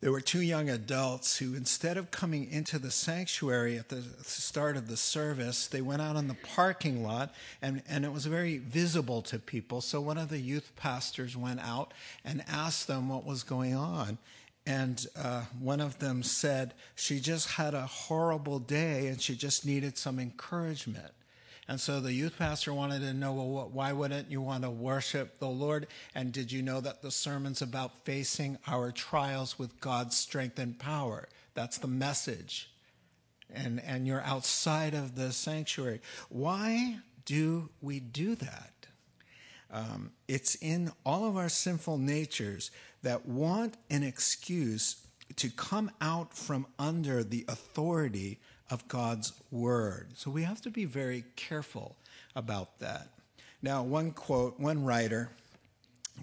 there 0.00 0.12
were 0.12 0.20
two 0.20 0.42
young 0.42 0.70
adults 0.70 1.38
who, 1.38 1.54
instead 1.54 1.96
of 1.96 2.12
coming 2.12 2.48
into 2.50 2.78
the 2.78 2.90
sanctuary 2.90 3.76
at 3.76 3.88
the 3.88 4.04
start 4.22 4.76
of 4.76 4.86
the 4.86 4.96
service, 4.96 5.66
they 5.66 5.80
went 5.80 6.00
out 6.00 6.14
on 6.14 6.28
the 6.28 6.36
parking 6.54 7.02
lot, 7.02 7.34
and, 7.60 7.82
and 7.88 8.04
it 8.04 8.12
was 8.12 8.26
very 8.26 8.58
visible 8.58 9.22
to 9.22 9.40
people. 9.40 9.80
So 9.80 10.00
one 10.00 10.16
of 10.16 10.28
the 10.28 10.38
youth 10.38 10.70
pastors 10.76 11.36
went 11.36 11.58
out 11.60 11.92
and 12.24 12.44
asked 12.46 12.86
them 12.86 13.08
what 13.08 13.24
was 13.24 13.42
going 13.42 13.74
on. 13.74 14.18
And 14.64 15.04
uh, 15.16 15.44
one 15.58 15.80
of 15.80 15.98
them 15.98 16.22
said 16.22 16.74
she 16.94 17.18
just 17.18 17.52
had 17.52 17.74
a 17.74 17.86
horrible 17.86 18.58
day 18.58 19.08
and 19.08 19.20
she 19.20 19.34
just 19.34 19.64
needed 19.66 19.96
some 19.96 20.20
encouragement. 20.20 21.12
And 21.68 21.78
so 21.78 22.00
the 22.00 22.14
youth 22.14 22.38
pastor 22.38 22.72
wanted 22.72 23.00
to 23.00 23.12
know, 23.12 23.34
well, 23.34 23.68
why 23.70 23.92
wouldn't 23.92 24.30
you 24.30 24.40
want 24.40 24.64
to 24.64 24.70
worship 24.70 25.38
the 25.38 25.48
Lord? 25.48 25.86
And 26.14 26.32
did 26.32 26.50
you 26.50 26.62
know 26.62 26.80
that 26.80 27.02
the 27.02 27.10
sermon's 27.10 27.60
about 27.60 28.04
facing 28.04 28.56
our 28.66 28.90
trials 28.90 29.58
with 29.58 29.78
God's 29.78 30.16
strength 30.16 30.58
and 30.58 30.78
power? 30.78 31.28
That's 31.52 31.76
the 31.76 31.86
message. 31.86 32.70
And, 33.54 33.82
and 33.86 34.06
you're 34.06 34.22
outside 34.22 34.94
of 34.94 35.14
the 35.14 35.30
sanctuary. 35.30 36.00
Why 36.30 36.98
do 37.26 37.68
we 37.82 38.00
do 38.00 38.34
that? 38.36 38.72
Um, 39.70 40.12
it's 40.26 40.54
in 40.54 40.90
all 41.04 41.28
of 41.28 41.36
our 41.36 41.50
sinful 41.50 41.98
natures 41.98 42.70
that 43.02 43.26
want 43.26 43.76
an 43.90 44.02
excuse 44.02 44.96
to 45.36 45.50
come 45.50 45.90
out 46.00 46.34
from 46.34 46.66
under 46.78 47.22
the 47.22 47.44
authority 47.48 48.38
of 48.70 48.86
God's 48.88 49.32
word. 49.50 50.08
So 50.14 50.30
we 50.30 50.42
have 50.42 50.60
to 50.62 50.70
be 50.70 50.84
very 50.84 51.24
careful 51.36 51.96
about 52.34 52.78
that. 52.80 53.08
Now, 53.62 53.82
one 53.82 54.12
quote, 54.12 54.58
one 54.60 54.84
writer 54.84 55.30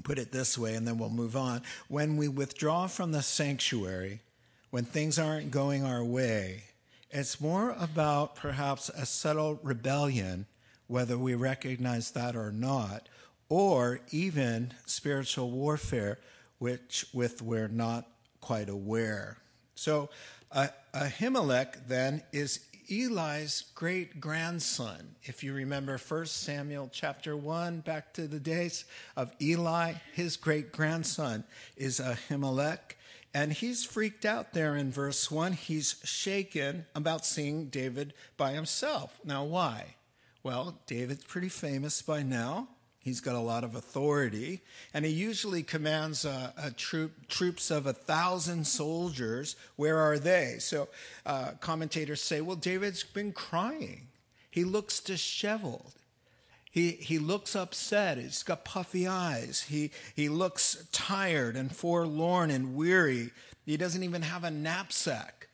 put 0.03 0.19
it 0.19 0.31
this 0.31 0.57
way, 0.57 0.75
and 0.75 0.87
then 0.87 0.97
we'll 0.97 1.09
move 1.09 1.35
on. 1.35 1.61
When 1.87 2.17
we 2.17 2.27
withdraw 2.27 2.87
from 2.87 3.11
the 3.11 3.21
sanctuary, 3.21 4.21
when 4.69 4.83
things 4.85 5.17
aren't 5.17 5.51
going 5.51 5.83
our 5.83 6.03
way, 6.03 6.63
it's 7.11 7.39
more 7.39 7.75
about 7.79 8.35
perhaps 8.35 8.89
a 8.89 9.05
subtle 9.05 9.59
rebellion, 9.63 10.45
whether 10.87 11.17
we 11.17 11.33
recognize 11.33 12.11
that 12.11 12.35
or 12.35 12.51
not, 12.51 13.07
or 13.47 14.01
even 14.11 14.73
spiritual 14.85 15.51
warfare, 15.51 16.19
which 16.59 17.05
with 17.13 17.41
we're 17.41 17.67
not 17.67 18.07
quite 18.41 18.69
aware. 18.69 19.37
So 19.75 20.09
uh, 20.55 20.67
Ahimelech 20.93 21.87
then 21.87 22.23
is 22.31 22.61
Eli's 22.89 23.65
great 23.75 24.19
grandson. 24.21 25.15
If 25.23 25.43
you 25.43 25.53
remember 25.53 25.97
1 25.97 26.25
Samuel 26.27 26.89
chapter 26.91 27.35
1, 27.35 27.81
back 27.81 28.13
to 28.13 28.27
the 28.27 28.39
days 28.39 28.85
of 29.17 29.31
Eli, 29.41 29.93
his 30.13 30.37
great 30.37 30.71
grandson 30.71 31.43
is 31.75 31.99
Ahimelech. 31.99 32.95
And 33.33 33.51
he's 33.51 33.83
freaked 33.83 34.23
out 34.23 34.53
there 34.53 34.77
in 34.77 34.91
verse 34.91 35.29
1. 35.29 35.53
He's 35.53 35.95
shaken 36.05 36.85
about 36.95 37.25
seeing 37.25 37.65
David 37.65 38.13
by 38.37 38.53
himself. 38.53 39.19
Now, 39.25 39.43
why? 39.43 39.95
Well, 40.41 40.79
David's 40.87 41.25
pretty 41.25 41.49
famous 41.49 42.01
by 42.01 42.23
now. 42.23 42.69
He's 43.05 43.21
got 43.21 43.35
a 43.35 43.39
lot 43.39 43.63
of 43.63 43.75
authority, 43.75 44.61
and 44.91 45.05
he 45.05 45.11
usually 45.11 45.61
commands 45.61 46.25
a, 46.25 46.51
a 46.57 46.71
troop, 46.71 47.27
troops 47.27 47.69
of 47.69 47.85
a 47.85 47.93
thousand 47.93 48.65
soldiers. 48.65 49.55
Where 49.75 49.99
are 49.99 50.17
they? 50.17 50.55
So 50.57 50.87
uh, 51.23 51.51
commentators 51.59 52.23
say, 52.23 52.41
well, 52.41 52.55
David's 52.55 53.03
been 53.03 53.31
crying. 53.31 54.07
He 54.49 54.63
looks 54.63 54.99
disheveled. 54.99 55.93
He, 56.71 56.93
he 56.93 57.19
looks 57.19 57.55
upset. 57.55 58.17
He's 58.17 58.41
got 58.41 58.65
puffy 58.65 59.07
eyes. 59.07 59.67
He, 59.69 59.91
he 60.15 60.27
looks 60.27 60.87
tired 60.91 61.55
and 61.55 61.73
forlorn 61.73 62.49
and 62.49 62.75
weary. 62.75 63.29
He 63.67 63.77
doesn't 63.77 64.01
even 64.01 64.23
have 64.23 64.43
a 64.43 64.49
knapsack. 64.49 65.47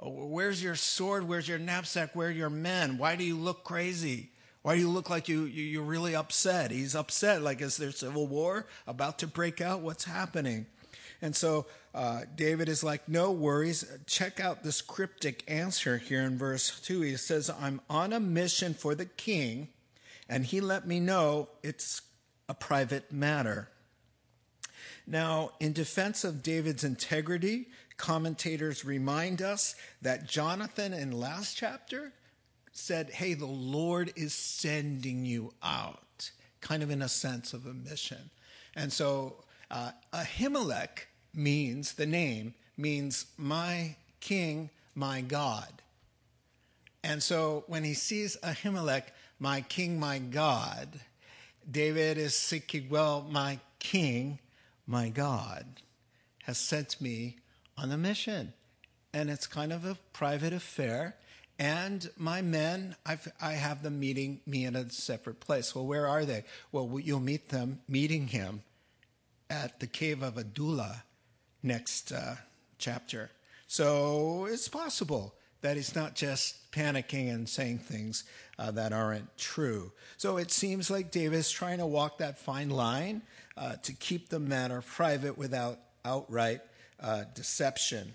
Oh, 0.00 0.10
where's 0.10 0.60
your 0.60 0.74
sword? 0.74 1.28
Where's 1.28 1.46
your 1.46 1.58
knapsack? 1.58 2.16
Where 2.16 2.28
are 2.28 2.32
your 2.32 2.50
men? 2.50 2.98
Why 2.98 3.14
do 3.14 3.22
you 3.22 3.36
look 3.36 3.62
crazy? 3.62 4.30
Why 4.66 4.74
do 4.74 4.80
you 4.80 4.90
look 4.90 5.08
like 5.08 5.28
you, 5.28 5.44
you, 5.44 5.80
are 5.80 5.84
really 5.84 6.16
upset? 6.16 6.72
He's 6.72 6.96
upset. 6.96 7.40
Like, 7.40 7.60
is 7.60 7.76
there 7.76 7.92
civil 7.92 8.26
war 8.26 8.66
about 8.88 9.20
to 9.20 9.28
break 9.28 9.60
out? 9.60 9.80
What's 9.80 10.06
happening? 10.06 10.66
And 11.22 11.36
so 11.36 11.66
uh, 11.94 12.22
David 12.34 12.68
is 12.68 12.82
like, 12.82 13.08
no 13.08 13.30
worries. 13.30 13.84
Check 14.06 14.40
out 14.40 14.64
this 14.64 14.80
cryptic 14.82 15.44
answer 15.46 15.98
here 15.98 16.22
in 16.22 16.36
verse 16.36 16.80
2. 16.80 17.02
He 17.02 17.16
says, 17.16 17.48
I'm 17.48 17.80
on 17.88 18.12
a 18.12 18.18
mission 18.18 18.74
for 18.74 18.96
the 18.96 19.06
king, 19.06 19.68
and 20.28 20.44
he 20.44 20.60
let 20.60 20.84
me 20.84 20.98
know 20.98 21.48
it's 21.62 22.02
a 22.48 22.54
private 22.54 23.12
matter. 23.12 23.68
Now, 25.06 25.52
in 25.60 25.74
defense 25.74 26.24
of 26.24 26.42
David's 26.42 26.82
integrity, 26.82 27.68
commentators 27.98 28.84
remind 28.84 29.42
us 29.42 29.76
that 30.02 30.28
Jonathan 30.28 30.92
in 30.92 31.12
last 31.12 31.56
chapter 31.56 32.12
said, 32.76 33.10
Hey, 33.10 33.34
the 33.34 33.46
Lord 33.46 34.12
is 34.16 34.32
sending 34.32 35.24
you 35.24 35.52
out, 35.62 36.30
kind 36.60 36.82
of 36.82 36.90
in 36.90 37.02
a 37.02 37.08
sense 37.08 37.52
of 37.52 37.66
a 37.66 37.74
mission. 37.74 38.30
And 38.74 38.92
so 38.92 39.44
uh, 39.70 39.92
Ahimelech 40.12 41.06
means, 41.34 41.94
the 41.94 42.06
name 42.06 42.54
means 42.76 43.26
my 43.36 43.96
king, 44.20 44.70
my 44.94 45.20
God. 45.20 45.70
And 47.02 47.22
so 47.22 47.64
when 47.66 47.84
he 47.84 47.94
sees 47.94 48.36
Ahimelech, 48.42 49.04
my 49.38 49.60
king, 49.60 50.00
my 50.00 50.18
God, 50.18 51.00
David 51.70 52.18
is 52.18 52.40
thinking, 52.40 52.88
well, 52.88 53.26
my 53.30 53.58
king, 53.78 54.38
my 54.86 55.08
God, 55.08 55.66
has 56.44 56.58
sent 56.58 57.00
me 57.00 57.36
on 57.76 57.90
a 57.90 57.96
mission. 57.96 58.52
And 59.12 59.30
it's 59.30 59.46
kind 59.46 59.72
of 59.72 59.84
a 59.84 59.96
private 60.12 60.52
affair. 60.52 61.16
And 61.58 62.10
my 62.18 62.42
men, 62.42 62.96
I've, 63.06 63.26
I 63.40 63.52
have 63.52 63.82
them 63.82 63.98
meeting 63.98 64.40
me 64.46 64.66
in 64.66 64.76
a 64.76 64.90
separate 64.90 65.40
place. 65.40 65.74
Well, 65.74 65.86
where 65.86 66.06
are 66.06 66.24
they? 66.24 66.44
Well, 66.70 66.98
you'll 67.00 67.20
meet 67.20 67.48
them 67.48 67.80
meeting 67.88 68.28
him 68.28 68.62
at 69.48 69.80
the 69.80 69.86
cave 69.86 70.22
of 70.22 70.36
Adullam 70.36 70.96
next 71.62 72.12
uh, 72.12 72.36
chapter. 72.78 73.30
So 73.66 74.46
it's 74.50 74.68
possible 74.68 75.34
that 75.62 75.76
he's 75.76 75.94
not 75.94 76.14
just 76.14 76.70
panicking 76.70 77.32
and 77.32 77.48
saying 77.48 77.78
things 77.78 78.24
uh, 78.58 78.70
that 78.72 78.92
aren't 78.92 79.36
true. 79.38 79.92
So 80.16 80.36
it 80.36 80.50
seems 80.50 80.90
like 80.90 81.10
David 81.10 81.38
is 81.38 81.50
trying 81.50 81.78
to 81.78 81.86
walk 81.86 82.18
that 82.18 82.38
fine 82.38 82.70
line 82.70 83.22
uh, 83.56 83.76
to 83.82 83.92
keep 83.92 84.28
the 84.28 84.38
matter 84.38 84.82
private 84.82 85.38
without 85.38 85.78
outright 86.04 86.60
uh, 87.00 87.24
deception. 87.34 88.14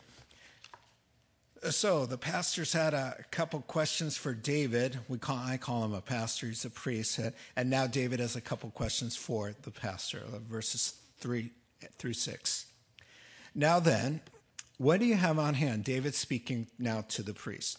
So 1.69 2.07
the 2.07 2.17
pastors 2.17 2.73
had 2.73 2.95
a 2.95 3.23
couple 3.29 3.61
questions 3.61 4.17
for 4.17 4.33
David. 4.33 4.97
We 5.07 5.19
call 5.19 5.37
I 5.37 5.57
call 5.57 5.85
him 5.85 5.93
a 5.93 6.01
pastor; 6.01 6.47
he's 6.47 6.65
a 6.65 6.71
priest, 6.71 7.19
and 7.55 7.69
now 7.69 7.85
David 7.85 8.19
has 8.19 8.35
a 8.35 8.41
couple 8.41 8.71
questions 8.71 9.15
for 9.15 9.53
the 9.61 9.69
pastor. 9.69 10.23
Uh, 10.25 10.39
verses 10.39 10.95
three 11.19 11.51
through 11.99 12.13
six. 12.13 12.65
Now 13.53 13.79
then, 13.79 14.21
what 14.77 14.99
do 14.99 15.05
you 15.05 15.13
have 15.13 15.37
on 15.37 15.53
hand? 15.53 15.83
David 15.83 16.15
speaking 16.15 16.65
now 16.79 17.01
to 17.09 17.21
the 17.21 17.33
priest. 17.33 17.77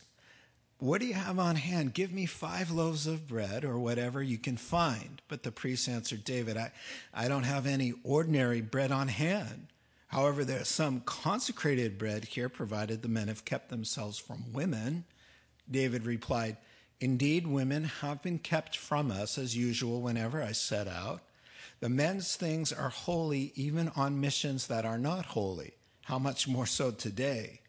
What 0.78 1.00
do 1.00 1.06
you 1.06 1.14
have 1.14 1.40
on 1.40 1.56
hand? 1.56 1.92
Give 1.92 2.12
me 2.12 2.26
five 2.26 2.70
loaves 2.70 3.08
of 3.08 3.26
bread 3.26 3.64
or 3.64 3.80
whatever 3.80 4.22
you 4.22 4.38
can 4.38 4.56
find. 4.56 5.20
But 5.26 5.42
the 5.42 5.52
priest 5.52 5.88
answered 5.88 6.24
David, 6.24 6.56
I, 6.56 6.70
I 7.12 7.26
don't 7.26 7.44
have 7.44 7.66
any 7.66 7.94
ordinary 8.04 8.60
bread 8.60 8.92
on 8.92 9.08
hand 9.08 9.71
However, 10.12 10.44
there's 10.44 10.68
some 10.68 11.00
consecrated 11.00 11.96
bread 11.96 12.26
here, 12.26 12.50
provided 12.50 13.00
the 13.00 13.08
men 13.08 13.28
have 13.28 13.46
kept 13.46 13.70
themselves 13.70 14.18
from 14.18 14.52
women. 14.52 15.06
David 15.70 16.04
replied, 16.04 16.58
Indeed, 17.00 17.46
women 17.46 17.84
have 17.84 18.20
been 18.20 18.38
kept 18.38 18.76
from 18.76 19.10
us 19.10 19.38
as 19.38 19.56
usual 19.56 20.02
whenever 20.02 20.42
I 20.42 20.52
set 20.52 20.86
out. 20.86 21.22
The 21.80 21.88
men's 21.88 22.36
things 22.36 22.74
are 22.74 22.90
holy 22.90 23.52
even 23.56 23.88
on 23.96 24.20
missions 24.20 24.66
that 24.66 24.84
are 24.84 24.98
not 24.98 25.24
holy. 25.24 25.72
How 26.02 26.18
much 26.18 26.46
more 26.46 26.66
so 26.66 26.90
today? 26.90 27.61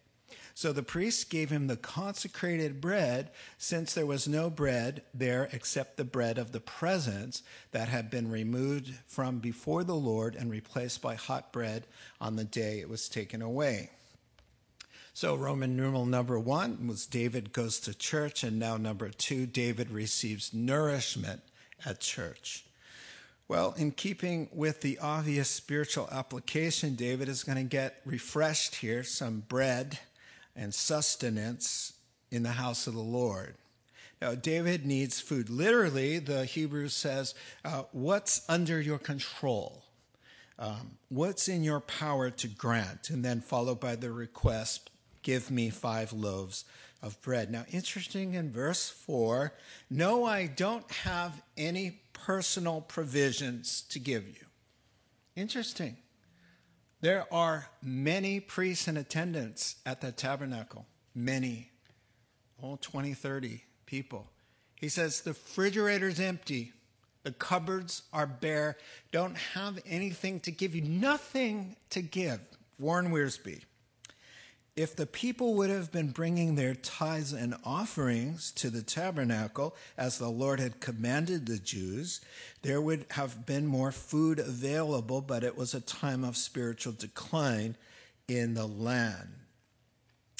So 0.56 0.72
the 0.72 0.84
priests 0.84 1.24
gave 1.24 1.50
him 1.50 1.68
the 1.68 1.78
consecrated 1.78 2.80
bread, 2.80 3.32
since 3.58 3.94
there 3.94 4.06
was 4.06 4.28
no 4.28 4.50
bread 4.50 5.02
there 5.14 5.50
except 5.52 5.98
the 5.98 6.04
bread 6.04 6.38
of 6.38 6.52
the 6.52 6.60
presence 6.60 7.42
that 7.72 7.88
had 7.88 8.12
been 8.12 8.30
removed 8.30 8.94
from 9.08 9.40
before 9.40 9.84
the 9.84 9.96
Lord 9.96 10.36
and 10.36 10.52
replaced 10.52 11.02
by 11.02 11.16
hot 11.16 11.52
bread 11.52 11.88
on 12.22 12.36
the 12.36 12.44
day 12.44 12.80
it 12.80 12.90
was 12.90 13.10
taken 13.10 13.42
away. 13.42 13.90
So, 15.16 15.36
Roman 15.36 15.76
numeral 15.76 16.06
number 16.06 16.40
one 16.40 16.88
was 16.88 17.06
David 17.06 17.54
goes 17.54 17.80
to 17.82 17.94
church, 17.94 18.44
and 18.44 18.58
now 18.58 18.78
number 18.78 19.10
two, 19.10 19.46
David 19.46 19.92
receives 19.92 20.54
nourishment 20.54 21.42
at 21.86 22.00
church. 22.00 22.66
Well, 23.48 23.76
in 23.78 23.92
keeping 23.92 24.50
with 24.52 24.82
the 24.82 24.98
obvious 25.00 25.50
spiritual 25.50 26.10
application, 26.12 26.96
David 26.96 27.30
is 27.30 27.44
going 27.44 27.58
to 27.58 27.64
get 27.64 28.02
refreshed 28.06 28.76
here 28.76 29.04
some 29.04 29.42
bread 29.48 30.00
and 30.56 30.74
sustenance 30.74 31.94
in 32.32 32.44
the 32.44 32.52
house 32.52 32.88
of 32.88 32.94
the 32.94 33.00
Lord. 33.00 33.56
Now, 34.22 34.36
David 34.36 34.86
needs 34.86 35.20
food. 35.20 35.50
Literally, 35.50 36.20
the 36.20 36.46
Hebrew 36.46 36.88
says, 36.88 37.36
uh, 37.66 37.84
What's 37.92 38.44
under 38.48 38.80
your 38.80 38.98
control? 38.98 39.84
Um, 40.58 40.98
what's 41.10 41.50
in 41.50 41.64
your 41.64 41.82
power 41.82 42.30
to 42.30 42.48
grant? 42.48 43.10
And 43.10 43.26
then 43.26 43.42
followed 43.42 43.80
by 43.80 43.96
the 43.96 44.12
request, 44.12 44.90
Give 45.24 45.52
me 45.52 45.70
five 45.70 46.14
loaves 46.14 46.66
of 47.02 47.22
bread. 47.22 47.52
Now, 47.52 47.66
interesting 47.72 48.34
in 48.34 48.52
verse 48.52 48.90
4 48.90 49.54
No, 49.90 50.24
I 50.24 50.48
don't 50.48 50.90
have 50.90 51.42
any 51.58 52.00
personal 52.14 52.82
provisions 52.82 53.82
to 53.90 54.00
give 54.00 54.28
you. 54.28 54.46
Interesting. 55.36 55.98
There 57.04 57.26
are 57.34 57.68
many 57.82 58.40
priests 58.40 58.88
in 58.88 58.96
attendance 58.96 59.76
at 59.86 60.00
the 60.00 60.14
tabernacle. 60.14 60.86
Many. 61.14 61.70
all 62.62 62.78
20, 62.78 63.14
30 63.14 63.62
people. 63.86 64.30
He 64.80 64.88
says 64.88 65.20
the 65.20 65.32
refrigerator's 65.32 66.22
empty. 66.22 66.72
The 67.24 67.34
cupboards 67.34 68.04
are 68.14 68.26
bare. 68.26 68.78
Don't 69.12 69.36
have 69.36 69.80
anything 69.86 70.40
to 70.42 70.52
give 70.52 70.76
you. 70.76 70.82
Nothing 70.82 71.76
to 71.90 72.02
give. 72.02 72.40
Warren 72.80 73.12
Wiersbe 73.12 73.64
if 74.76 74.96
the 74.96 75.06
people 75.06 75.54
would 75.54 75.70
have 75.70 75.92
been 75.92 76.10
bringing 76.10 76.56
their 76.56 76.74
tithes 76.74 77.32
and 77.32 77.56
offerings 77.64 78.52
to 78.54 78.72
the 78.72 78.82
tabernacle 78.82 79.76
as 79.98 80.18
the 80.18 80.30
Lord 80.30 80.60
had 80.60 80.80
commanded 80.80 81.46
the 81.46 81.60
Jews, 81.60 82.22
there 82.64 82.82
would 82.82 83.06
have 83.12 83.46
been 83.46 83.68
more 83.68 83.92
food 83.92 84.40
available, 84.40 85.22
but 85.22 85.44
it 85.44 85.56
was 85.56 85.76
a 85.76 85.82
time 85.82 86.24
of 86.24 86.36
spiritual 86.36 86.94
decline 86.94 87.76
in 88.28 88.56
the 88.56 88.68
land. 88.68 89.30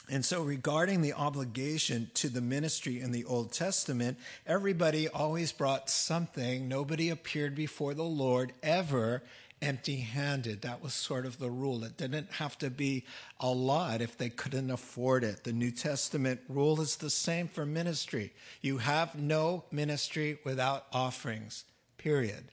And 0.10 0.26
so, 0.26 0.42
regarding 0.42 1.02
the 1.02 1.14
obligation 1.14 2.12
to 2.16 2.28
the 2.28 2.42
ministry 2.42 3.00
in 3.00 3.12
the 3.12 3.24
Old 3.24 3.54
Testament, 3.54 4.18
everybody 4.46 5.08
always 5.08 5.54
brought 5.54 5.90
something. 5.90 6.68
Nobody 6.68 7.10
appeared 7.10 7.56
before 7.56 7.94
the 7.94 8.04
Lord 8.04 8.52
ever 8.62 9.24
empty 9.64 9.98
handed. 9.98 10.62
That 10.62 10.84
was 10.84 10.94
sort 10.94 11.26
of 11.26 11.40
the 11.40 11.50
rule. 11.50 11.84
It 11.84 11.98
didn't 11.98 12.32
have 12.34 12.58
to 12.60 12.70
be 12.70 13.06
a 13.40 13.50
lot 13.50 14.02
if 14.02 14.18
they 14.18 14.30
couldn't 14.30 14.70
afford 14.70 15.24
it. 15.24 15.44
The 15.44 15.54
New 15.54 15.72
Testament 15.72 16.42
rule 16.50 16.82
is 16.82 16.98
the 16.98 17.10
same 17.10 17.48
for 17.48 17.66
ministry. 17.66 18.34
You 18.62 18.78
have 18.80 19.16
no 19.16 19.64
ministry 19.72 20.38
without 20.44 20.86
offerings, 20.92 21.64
period. 21.98 22.44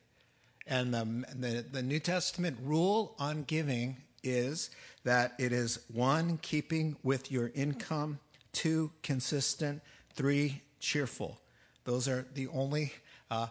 And 0.66 0.94
the, 0.94 1.24
the, 1.34 1.64
the 1.70 1.82
New 1.82 1.98
Testament 1.98 2.56
rule 2.62 3.14
on 3.18 3.42
giving 3.42 3.96
is 4.22 4.70
that 5.04 5.32
it 5.38 5.52
is 5.52 5.80
one, 5.92 6.38
keeping 6.42 6.96
with 7.02 7.32
your 7.32 7.50
income, 7.54 8.20
two, 8.52 8.92
consistent, 9.02 9.82
three, 10.14 10.62
cheerful. 10.78 11.40
Those 11.84 12.06
are 12.06 12.24
the 12.34 12.46
only. 12.48 12.92
Uh, 13.30 13.48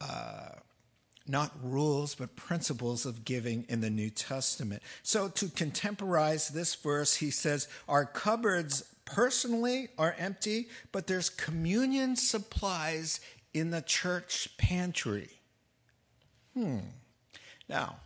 uh, 0.00 0.48
not 1.26 1.52
rules, 1.62 2.14
but 2.14 2.36
principles 2.36 3.06
of 3.06 3.24
giving 3.24 3.64
in 3.68 3.80
the 3.80 3.90
New 3.90 4.10
Testament. 4.10 4.82
So, 5.02 5.28
to 5.28 5.48
contemporize 5.48 6.48
this 6.48 6.74
verse, 6.74 7.16
he 7.16 7.30
says, 7.30 7.68
Our 7.88 8.04
cupboards 8.04 8.84
personally 9.04 9.88
are 9.98 10.14
empty, 10.18 10.68
but 10.90 11.06
there's 11.06 11.28
communion 11.28 12.16
supplies 12.16 13.20
in 13.54 13.70
the 13.70 13.82
church 13.82 14.48
pantry. 14.56 15.28
Hmm. 16.54 16.78
Now, 17.68 17.96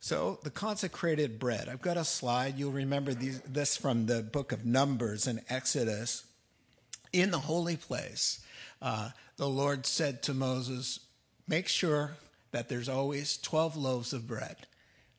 so 0.00 0.38
the 0.42 0.50
consecrated 0.50 1.38
bread. 1.38 1.68
I've 1.68 1.82
got 1.82 1.96
a 1.96 2.04
slide. 2.04 2.58
You'll 2.58 2.72
remember 2.72 3.14
these, 3.14 3.40
this 3.40 3.76
from 3.76 4.06
the 4.06 4.22
book 4.22 4.52
of 4.52 4.64
Numbers 4.64 5.26
and 5.26 5.40
Exodus. 5.48 6.24
In 7.12 7.30
the 7.30 7.38
holy 7.38 7.76
place, 7.76 8.44
uh, 8.82 9.10
the 9.36 9.48
Lord 9.48 9.86
said 9.86 10.22
to 10.24 10.34
Moses, 10.34 11.00
Make 11.48 11.68
sure 11.68 12.16
that 12.50 12.68
there's 12.68 12.88
always 12.88 13.38
12 13.38 13.76
loaves 13.76 14.12
of 14.12 14.26
bread. 14.26 14.66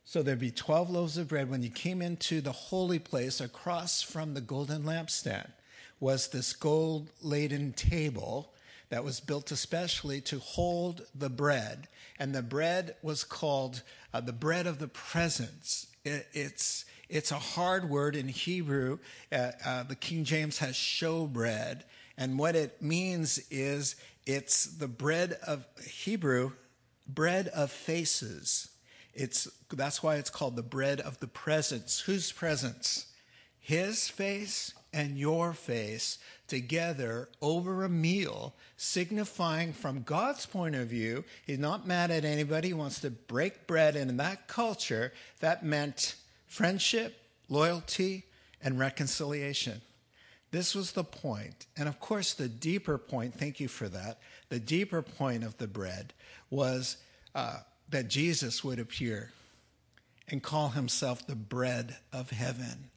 So 0.06 0.24
there'd 0.24 0.40
be 0.40 0.52
12 0.52 0.90
loaves 0.90 1.18
of 1.18 1.28
bread 1.28 1.50
when 1.50 1.64
you 1.64 1.70
came 1.70 2.02
into 2.02 2.40
the 2.40 2.52
holy 2.52 3.00
place 3.00 3.42
across 3.42 4.02
from 4.02 4.34
the 4.34 4.42
golden 4.42 4.84
lampstand 4.84 5.50
was 6.00 6.28
this 6.28 6.54
gold 6.54 7.10
laden 7.22 7.74
table 7.74 8.54
that 8.90 9.04
was 9.04 9.20
built 9.20 9.52
especially 9.52 10.22
to 10.22 10.40
hold 10.40 11.02
the 11.14 11.30
bread. 11.30 11.88
And 12.20 12.34
the 12.34 12.42
bread 12.42 12.96
was 13.02 13.24
called 13.24 13.82
uh, 14.14 14.22
the 14.22 14.34
bread 14.34 14.66
of 14.66 14.80
the 14.80 14.88
presence. 14.88 15.88
It, 16.06 16.28
it's 16.34 16.86
it's 17.10 17.32
a 17.32 17.40
hard 17.40 17.90
word 17.90 18.16
in 18.16 18.28
hebrew. 18.28 19.00
Uh, 19.32 19.52
uh, 19.66 19.84
the 19.84 19.96
king 19.96 20.24
james 20.24 20.60
has 20.60 20.76
show 20.76 21.26
bread 21.26 21.84
and 22.18 22.40
what 22.40 22.56
it 22.56 22.82
means 22.82 23.40
is 23.52 23.96
it's 24.26 24.66
the 24.66 24.88
bread 24.88 25.38
of 25.46 25.66
hebrew 25.86 26.52
bread 27.08 27.48
of 27.50 27.72
faces. 27.72 28.70
It's, 29.14 29.48
that's 29.72 30.04
why 30.04 30.16
it's 30.16 30.30
called 30.30 30.56
the 30.56 30.64
bread 30.64 31.02
of 31.02 31.20
the 31.20 31.28
presence. 31.28 32.02
Whose 32.02 32.32
presence? 32.32 33.08
His 33.60 34.08
face 34.08 34.74
and 34.94 35.18
your 35.18 35.54
face 35.54 36.20
together 36.48 37.30
over 37.42 37.84
a 37.84 37.90
meal, 37.90 38.54
signifying 38.78 39.74
from 39.74 40.04
God's 40.04 40.46
point 40.46 40.76
of 40.76 40.88
view, 40.88 41.26
he's 41.46 41.60
not 41.60 41.88
mad 41.88 42.10
at 42.10 42.24
anybody, 42.24 42.70
he 42.70 42.74
wants 42.74 43.02
to 43.02 43.10
break 43.10 43.68
bread. 43.68 43.96
And 43.96 44.10
in 44.10 44.18
that 44.18 44.48
culture, 44.48 45.12
that 45.40 45.66
meant 45.66 46.16
friendship, 46.46 47.16
loyalty, 47.50 48.24
and 48.62 48.80
reconciliation. 48.80 49.82
This 50.52 50.74
was 50.74 50.94
the 50.94 51.04
point. 51.04 51.66
And 51.76 51.90
of 51.90 52.00
course, 52.00 52.34
the 52.34 52.48
deeper 52.48 52.98
point, 52.98 53.34
thank 53.34 53.60
you 53.60 53.68
for 53.68 53.90
that, 53.90 54.20
the 54.50 54.60
deeper 54.60 55.02
point 55.02 55.44
of 55.44 55.58
the 55.58 55.68
bread 55.68 56.14
was 56.50 56.98
uh, 57.36 57.58
that 57.90 58.08
Jesus 58.08 58.64
would 58.64 58.80
appear 58.80 59.32
and 60.30 60.44
call 60.44 60.70
himself 60.70 61.26
the 61.26 61.36
bread 61.36 61.98
of 62.12 62.32
heaven, 62.32 62.90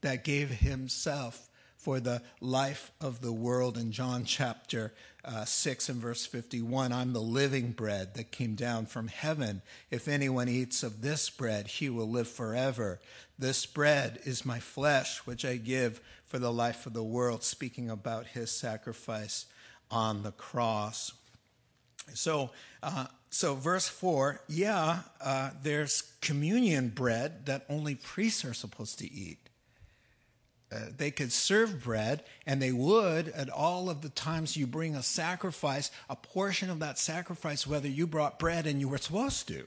that 0.00 0.24
gave 0.24 0.50
himself 0.50 1.48
for 1.76 2.00
the 2.00 2.22
life 2.40 2.90
of 3.00 3.20
the 3.20 3.32
world 3.32 3.76
in 3.76 3.92
John 3.92 4.24
chapter 4.24 4.92
uh, 5.24 5.44
6 5.44 5.88
and 5.88 6.00
verse 6.00 6.26
51 6.26 6.92
I'm 6.92 7.12
the 7.12 7.20
living 7.20 7.70
bread 7.70 8.14
that 8.14 8.32
came 8.32 8.54
down 8.54 8.86
from 8.86 9.08
heaven. 9.08 9.62
If 9.90 10.08
anyone 10.08 10.48
eats 10.48 10.82
of 10.82 11.02
this 11.02 11.30
bread, 11.30 11.68
he 11.68 11.88
will 11.88 12.08
live 12.08 12.28
forever. 12.28 13.00
This 13.38 13.64
bread 13.66 14.20
is 14.24 14.44
my 14.44 14.58
flesh, 14.58 15.18
which 15.18 15.44
I 15.44 15.56
give 15.56 16.00
for 16.24 16.38
the 16.38 16.52
life 16.52 16.86
of 16.86 16.92
the 16.92 17.02
world, 17.02 17.42
speaking 17.42 17.90
about 17.90 18.28
his 18.28 18.50
sacrifice 18.50 19.46
on 19.90 20.22
the 20.22 20.32
cross. 20.32 21.12
So, 22.14 22.50
uh, 22.82 23.06
so 23.30 23.54
verse 23.54 23.88
four, 23.88 24.40
yeah, 24.48 25.00
uh, 25.20 25.50
there's 25.62 26.02
communion 26.20 26.88
bread 26.88 27.46
that 27.46 27.64
only 27.68 27.94
priests 27.94 28.44
are 28.44 28.54
supposed 28.54 28.98
to 29.00 29.12
eat. 29.12 29.38
Uh, 30.70 30.80
they 30.94 31.10
could 31.10 31.32
serve 31.32 31.82
bread, 31.82 32.22
and 32.46 32.60
they 32.60 32.72
would 32.72 33.28
at 33.28 33.48
all 33.48 33.88
of 33.88 34.02
the 34.02 34.10
times 34.10 34.56
you 34.56 34.66
bring 34.66 34.94
a 34.94 35.02
sacrifice, 35.02 35.90
a 36.10 36.16
portion 36.16 36.68
of 36.68 36.80
that 36.80 36.98
sacrifice, 36.98 37.66
whether 37.66 37.88
you 37.88 38.06
brought 38.06 38.38
bread 38.38 38.66
and 38.66 38.80
you 38.80 38.88
were 38.88 38.98
supposed 38.98 39.48
to 39.48 39.64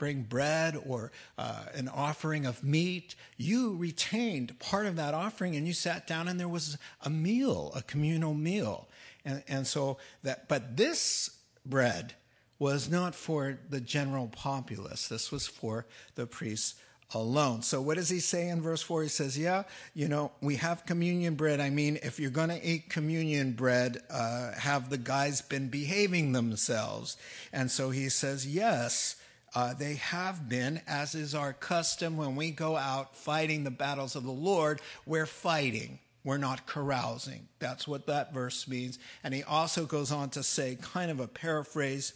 bring 0.00 0.22
bread 0.22 0.76
or 0.86 1.12
uh, 1.36 1.66
an 1.74 1.86
offering 1.86 2.46
of 2.46 2.64
meat, 2.64 3.14
you 3.36 3.76
retained 3.76 4.58
part 4.58 4.86
of 4.86 4.96
that 4.96 5.12
offering 5.12 5.54
and 5.54 5.66
you 5.66 5.74
sat 5.74 6.06
down 6.06 6.26
and 6.26 6.40
there 6.40 6.48
was 6.48 6.78
a 7.02 7.10
meal, 7.10 7.70
a 7.76 7.82
communal 7.82 8.32
meal. 8.32 8.88
And, 9.24 9.42
and 9.48 9.66
so 9.66 9.98
that, 10.22 10.48
but 10.48 10.76
this 10.76 11.30
bread 11.64 12.14
was 12.58 12.90
not 12.90 13.14
for 13.14 13.58
the 13.68 13.80
general 13.80 14.28
populace. 14.28 15.08
This 15.08 15.32
was 15.32 15.46
for 15.46 15.86
the 16.14 16.26
priests 16.26 16.74
alone. 17.12 17.62
So 17.62 17.80
what 17.80 17.96
does 17.96 18.08
he 18.08 18.20
say 18.20 18.48
in 18.48 18.60
verse 18.60 18.82
4? 18.82 19.02
He 19.02 19.08
says, 19.08 19.36
Yeah, 19.36 19.64
you 19.94 20.08
know, 20.08 20.32
we 20.40 20.56
have 20.56 20.86
communion 20.86 21.34
bread. 21.34 21.60
I 21.60 21.70
mean, 21.70 21.98
if 22.02 22.20
you're 22.20 22.30
going 22.30 22.50
to 22.50 22.64
eat 22.64 22.88
communion 22.88 23.52
bread, 23.52 23.98
uh, 24.10 24.52
have 24.52 24.90
the 24.90 24.98
guys 24.98 25.42
been 25.42 25.68
behaving 25.68 26.32
themselves? 26.32 27.16
And 27.52 27.70
so 27.70 27.90
he 27.90 28.08
says, 28.08 28.46
Yes. 28.46 29.16
Uh, 29.52 29.74
they 29.74 29.94
have 29.94 30.48
been, 30.48 30.80
as 30.86 31.16
is 31.16 31.34
our 31.34 31.52
custom 31.52 32.16
when 32.16 32.36
we 32.36 32.52
go 32.52 32.76
out 32.76 33.16
fighting 33.16 33.64
the 33.64 33.70
battles 33.72 34.14
of 34.14 34.22
the 34.22 34.30
Lord, 34.30 34.80
we're 35.06 35.26
fighting. 35.26 35.98
We're 36.24 36.38
not 36.38 36.66
carousing. 36.66 37.48
That's 37.58 37.88
what 37.88 38.06
that 38.06 38.34
verse 38.34 38.68
means. 38.68 38.98
And 39.24 39.32
he 39.32 39.42
also 39.42 39.86
goes 39.86 40.12
on 40.12 40.30
to 40.30 40.42
say, 40.42 40.76
kind 40.80 41.10
of 41.10 41.20
a 41.20 41.26
paraphrase, 41.26 42.12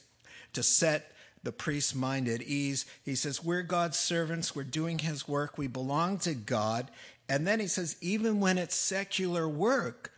to 0.52 0.62
set 0.62 1.12
the 1.42 1.52
priest's 1.52 1.94
mind 1.94 2.28
at 2.28 2.42
ease. 2.42 2.86
He 3.04 3.14
says, 3.14 3.44
We're 3.44 3.62
God's 3.62 3.98
servants. 3.98 4.54
We're 4.54 4.64
doing 4.64 4.98
his 4.98 5.28
work. 5.28 5.58
We 5.58 5.66
belong 5.66 6.18
to 6.20 6.34
God. 6.34 6.90
And 7.28 7.46
then 7.46 7.60
he 7.60 7.66
says, 7.66 7.96
Even 8.00 8.40
when 8.40 8.58
it's 8.58 8.74
secular 8.74 9.48
work, 9.48 10.12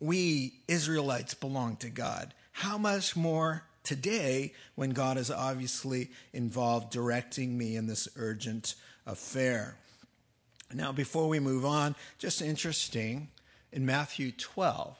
we 0.00 0.60
Israelites 0.68 1.34
belong 1.34 1.76
to 1.76 1.90
God. 1.90 2.34
How 2.52 2.78
much 2.78 3.16
more 3.16 3.64
today 3.88 4.52
when 4.74 4.90
God 4.90 5.16
is 5.16 5.30
obviously 5.30 6.10
involved 6.34 6.90
directing 6.92 7.56
me 7.56 7.74
in 7.74 7.86
this 7.86 8.06
urgent 8.16 8.74
affair. 9.06 9.78
Now, 10.74 10.92
before 10.92 11.28
we 11.28 11.40
move 11.40 11.64
on, 11.64 11.94
just 12.18 12.42
interesting, 12.42 13.28
in 13.72 13.86
Matthew 13.86 14.32
12, 14.32 14.96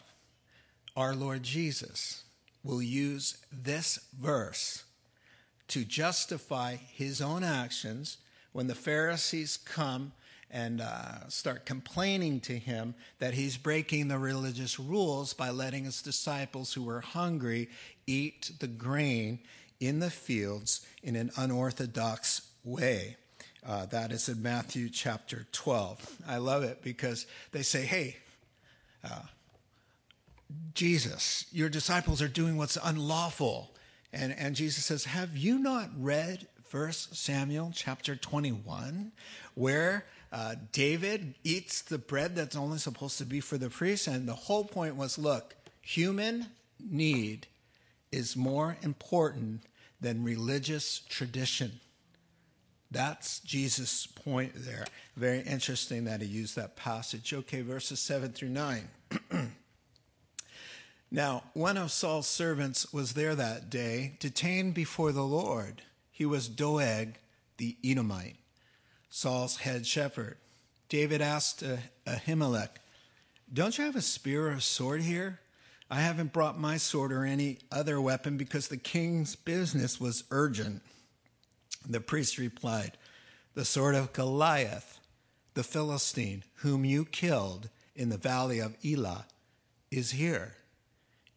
our 0.97 1.15
Lord 1.15 1.43
Jesus 1.43 2.25
will 2.65 2.83
use 2.83 3.39
this 3.53 3.99
verse 4.19 4.85
to 5.69 5.85
justify 5.85 6.77
his 6.77 7.21
own 7.21 7.45
actions 7.45 8.19
when 8.53 8.67
the 8.67 8.75
Pharisees 8.75 9.59
come 9.59 10.13
and 10.51 10.81
uh, 10.81 11.29
start 11.29 11.67
complaining 11.67 12.41
to 12.41 12.59
him 12.59 12.95
that 13.19 13.35
he's 13.35 13.59
breaking 13.59 14.09
the 14.09 14.19
religious 14.19 14.81
rules 14.81 15.35
by 15.35 15.51
letting 15.51 15.85
his 15.85 16.01
disciples 16.01 16.73
who 16.73 16.83
were 16.83 17.03
hungry 17.03 17.69
eat 18.07 18.53
the 18.59 18.67
grain 18.67 19.39
in 19.81 20.01
the 20.01 20.11
fields 20.11 20.87
in 21.03 21.17
an 21.17 21.31
unorthodox 21.37 22.49
way. 22.65 23.17
Uh, 23.69 23.85
that 23.85 24.13
is 24.13 24.31
in 24.31 24.43
Matthew 24.43 24.89
chapter 24.89 25.47
12. 25.53 26.23
I 26.27 26.39
love 26.39 26.63
it 26.63 26.81
because 26.83 27.27
they 27.53 27.61
say, 27.61 27.85
hey, 27.85 28.17
uh, 29.05 29.21
Jesus, 30.73 31.45
your 31.53 31.69
disciples 31.69 32.23
are 32.23 32.29
doing 32.29 32.57
what's 32.57 32.79
unlawful. 32.83 33.71
And, 34.11 34.35
and 34.39 34.57
Jesus 34.57 34.87
says, 34.87 35.05
Have 35.05 35.37
you 35.37 35.59
not 35.59 35.91
read 35.99 36.47
1 36.71 36.93
Samuel 36.93 37.71
chapter 37.75 38.17
21, 38.17 39.13
where 39.55 40.07
uh, 40.33 40.55
David 40.73 41.35
eats 41.45 41.83
the 41.83 41.99
bread 41.99 42.35
that's 42.35 42.57
only 42.57 42.79
supposed 42.79 43.19
to 43.19 43.27
be 43.27 43.41
for 43.41 43.59
the 43.59 43.69
priest? 43.69 44.07
And 44.07 44.27
the 44.27 44.33
whole 44.33 44.65
point 44.65 44.97
was 44.97 45.19
look, 45.19 45.55
human 45.83 46.47
need 46.81 47.47
is 48.11 48.35
more 48.35 48.79
important 48.81 49.65
than 50.01 50.25
religious 50.25 51.01
tradition. 51.01 51.81
That's 52.91 53.41
Jesus' 53.41 54.07
point 54.07 54.53
there. 54.55 54.87
Very 55.17 55.41
interesting 55.41 56.05
that 56.05 56.23
he 56.23 56.27
used 56.27 56.57
that 56.57 56.77
passage. 56.77 57.35
Okay, 57.35 57.61
verses 57.61 58.01
7 58.01 58.33
through 58.33 58.49
9. 58.49 58.89
now, 61.11 61.43
one 61.53 61.77
of 61.77 61.91
Saul's 61.91 62.27
servants 62.27 62.93
was 62.93 63.13
there 63.13 63.35
that 63.35 63.69
day, 63.69 64.15
detained 64.21 64.73
before 64.75 65.13
the 65.13 65.25
Lord. 65.25 65.83
He 66.11 66.25
was 66.25 66.49
Doeg 66.49 67.19
the 67.59 67.77
Edomite, 67.85 68.37
Saul's 69.11 69.59
head 69.59 69.87
shepherd. 69.87 70.39
David 70.89 71.21
asked 71.21 71.63
uh, 71.63 71.77
Ahimelech, 72.07 72.71
Don't 73.53 73.77
you 73.77 73.85
have 73.85 73.97
a 73.97 74.01
spear 74.01 74.49
or 74.49 74.53
a 74.53 74.61
sword 74.61 75.03
here? 75.03 75.41
I 75.91 76.01
haven't 76.01 76.33
brought 76.33 76.59
my 76.59 76.77
sword 76.77 77.13
or 77.13 77.25
any 77.25 77.59
other 77.71 78.01
weapon 78.01 78.37
because 78.37 78.69
the 78.69 78.77
king's 78.77 79.37
business 79.37 80.01
was 80.01 80.25
urgent. 80.31 80.83
The 81.89 82.01
priest 82.01 82.39
replied, 82.39 82.93
The 83.55 83.65
sword 83.65 83.95
of 83.95 84.13
Goliath, 84.13 85.01
the 85.55 85.65
Philistine, 85.65 86.45
whom 86.57 86.85
you 86.85 87.05
killed 87.05 87.71
in 87.97 88.11
the 88.11 88.19
valley 88.19 88.59
of 88.59 88.77
Elah, 88.85 89.27
is 89.91 90.13
here. 90.13 90.55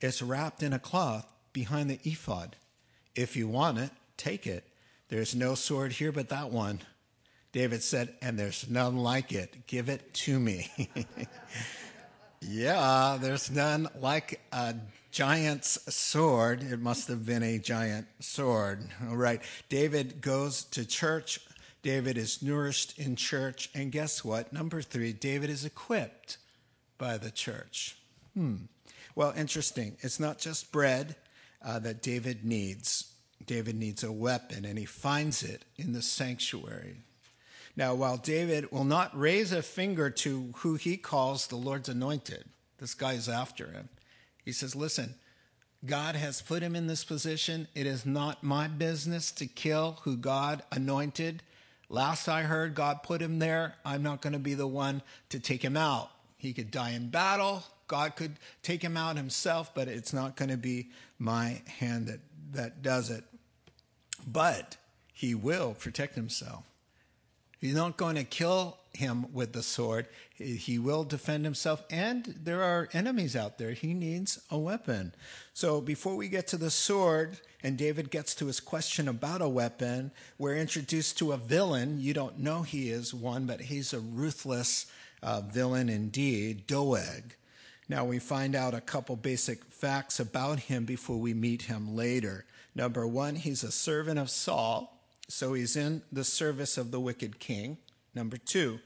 It's 0.02 0.22
wrapped 0.22 0.62
in 0.62 0.74
a 0.74 0.80
cloth 0.80 1.26
behind 1.54 1.90
the 1.90 2.00
ephod. 2.04 2.58
If 3.16 3.36
you 3.36 3.48
want 3.48 3.78
it, 3.78 3.92
take 4.18 4.46
it. 4.46 4.66
There's 5.10 5.36
no 5.36 5.56
sword 5.56 5.94
here 5.94 6.12
but 6.12 6.30
that 6.30 6.52
one. 6.52 6.80
David 7.52 7.84
said, 7.84 8.14
And 8.22 8.38
there's 8.38 8.70
none 8.70 8.98
like 8.98 9.32
it. 9.32 9.68
Give 9.68 9.90
it 9.90 10.14
to 10.14 10.40
me. 10.40 10.70
Yeah, 12.42 13.20
there's 13.22 13.52
none 13.52 13.88
like 14.00 14.42
a 14.52 14.74
giant's 15.12 15.78
sword. 15.94 16.64
It 16.64 16.80
must 16.80 17.08
have 17.08 17.26
been 17.26 17.44
a 17.44 17.60
giant 17.60 18.08
sword. 18.20 18.88
All 19.10 19.18
right. 19.18 19.42
David 19.70 20.22
goes 20.22 20.64
to 20.66 20.86
church. 20.86 21.40
David 21.84 22.18
is 22.18 22.42
nourished 22.42 22.98
in 22.98 23.16
church. 23.16 23.70
And 23.76 23.92
guess 23.92 24.24
what? 24.24 24.54
Number 24.54 24.82
three, 24.82 25.14
David 25.14 25.50
is 25.50 25.66
equipped 25.66 26.38
by 26.98 27.18
the 27.18 27.32
church. 27.32 27.98
Hmm. 28.34 28.56
Well, 29.16 29.34
interesting. 29.36 29.98
It's 30.00 30.20
not 30.20 30.40
just 30.40 30.72
bread 30.72 31.16
uh, 31.64 31.80
that 31.80 32.02
David 32.02 32.46
needs. 32.46 33.12
David 33.46 33.76
needs 33.76 34.04
a 34.04 34.12
weapon, 34.12 34.66
and 34.66 34.78
he 34.78 34.86
finds 34.86 35.44
it 35.44 35.66
in 35.78 35.94
the 35.94 36.02
sanctuary. 36.02 36.98
Now, 37.76 37.96
while 37.96 38.18
David 38.18 38.72
will 38.72 38.84
not 38.84 39.18
raise 39.18 39.52
a 39.52 39.62
finger 39.62 40.10
to 40.10 40.54
who 40.58 40.76
he 40.76 40.98
calls 40.98 41.48
the 41.48 41.56
Lord's 41.56 41.90
anointed, 41.90 42.46
this 42.78 42.94
guy's 42.94 43.28
after 43.28 43.72
him. 43.72 43.90
He 44.44 44.52
says, 44.52 44.76
Listen, 44.76 45.16
God 45.86 46.16
has 46.16 46.42
put 46.42 46.62
him 46.62 46.76
in 46.76 46.88
this 46.88 47.04
position. 47.04 47.68
It 47.74 47.88
is 47.88 48.06
not 48.06 48.44
my 48.44 48.68
business 48.68 49.32
to 49.34 49.48
kill 49.48 50.00
who 50.04 50.16
God 50.16 50.64
anointed. 50.72 51.42
Last 51.90 52.30
I 52.30 52.44
heard, 52.44 52.76
God 52.76 53.04
put 53.04 53.22
him 53.22 53.40
there. 53.40 53.76
I'm 53.84 54.04
not 54.04 54.22
going 54.22 54.34
to 54.34 54.40
be 54.40 54.54
the 54.54 54.68
one 54.68 55.02
to 55.30 55.40
take 55.40 55.64
him 55.64 55.76
out. 55.76 56.10
He 56.38 56.54
could 56.54 56.72
die 56.72 56.92
in 56.92 57.10
battle. 57.10 57.64
God 57.88 58.16
could 58.16 58.38
take 58.64 58.82
him 58.82 58.96
out 58.96 59.18
himself, 59.18 59.74
but 59.76 59.88
it's 59.88 60.14
not 60.14 60.38
going 60.38 60.50
to 60.50 60.58
be 60.58 60.90
my 61.20 61.62
hand 61.80 62.08
that, 62.08 62.20
that 62.54 62.82
does 62.82 63.10
it. 63.10 63.26
But 64.26 64.78
he 65.12 65.36
will 65.36 65.74
protect 65.74 66.16
himself. 66.16 66.64
He's 67.60 67.76
not 67.76 67.98
going 67.98 68.16
to 68.16 68.24
kill 68.24 68.78
him 68.94 69.32
with 69.34 69.54
the 69.54 69.64
sword. 69.64 70.08
He 70.36 70.80
will 70.80 71.04
defend 71.04 71.46
himself, 71.46 71.84
and 71.90 72.36
there 72.44 72.64
are 72.64 72.90
enemies 72.94 73.36
out 73.36 73.58
there. 73.58 73.72
He 73.72 73.94
needs 73.94 74.42
a 74.50 74.58
weapon. 74.58 75.14
So 75.54 75.82
before 75.82 76.16
we 76.16 76.28
get 76.28 76.48
to 76.48 76.58
the 76.58 76.72
sword, 76.72 77.40
and 77.64 77.78
David 77.78 78.10
gets 78.10 78.34
to 78.36 78.48
his 78.48 78.60
question 78.60 79.08
about 79.08 79.42
a 79.42 79.50
weapon, 79.50 80.12
we're 80.38 80.56
introduced 80.56 81.18
to 81.20 81.32
a 81.32 81.38
villain. 81.38 82.00
You 82.00 82.14
don't 82.14 82.40
know 82.40 82.64
he 82.64 82.90
is 82.90 83.14
one, 83.14 83.46
but 83.46 83.62
he's 83.62 83.94
a 83.94 84.00
ruthless 84.00 84.88
uh, 85.22 85.42
villain 85.42 85.90
indeed, 85.90 86.66
Doeg. 86.68 87.36
Now 87.88 88.06
we 88.06 88.20
find 88.20 88.56
out 88.56 88.74
a 88.74 88.82
couple 88.82 89.16
basic 89.16 89.66
facts 89.66 90.20
about 90.20 90.60
him 90.60 90.86
before 90.86 91.18
we 91.18 91.34
meet 91.34 91.64
him 91.64 91.96
later. 91.96 92.46
Number 92.74 93.06
one, 93.06 93.36
he's 93.36 93.64
a 93.64 93.72
servant 93.72 94.18
of 94.18 94.30
Saul. 94.30 94.98
So 95.28 95.54
he's 95.54 95.76
in 95.76 96.02
the 96.12 96.24
service 96.24 96.78
of 96.78 96.92
the 96.92 97.00
wicked 97.00 97.40
king. 97.40 97.78
Number 98.14 98.38
two, 98.38 98.80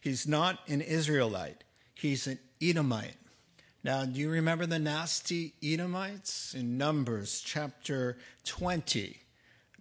he's 0.00 0.26
not 0.26 0.58
an 0.68 0.80
Israelite, 0.80 1.64
he's 1.94 2.26
an 2.26 2.38
Edomite. 2.60 3.16
Now, 3.82 4.06
do 4.06 4.18
you 4.18 4.30
remember 4.30 4.64
the 4.64 4.78
nasty 4.78 5.52
Edomites 5.62 6.54
in 6.54 6.78
Numbers 6.78 7.42
chapter 7.44 8.16
20? 8.44 9.18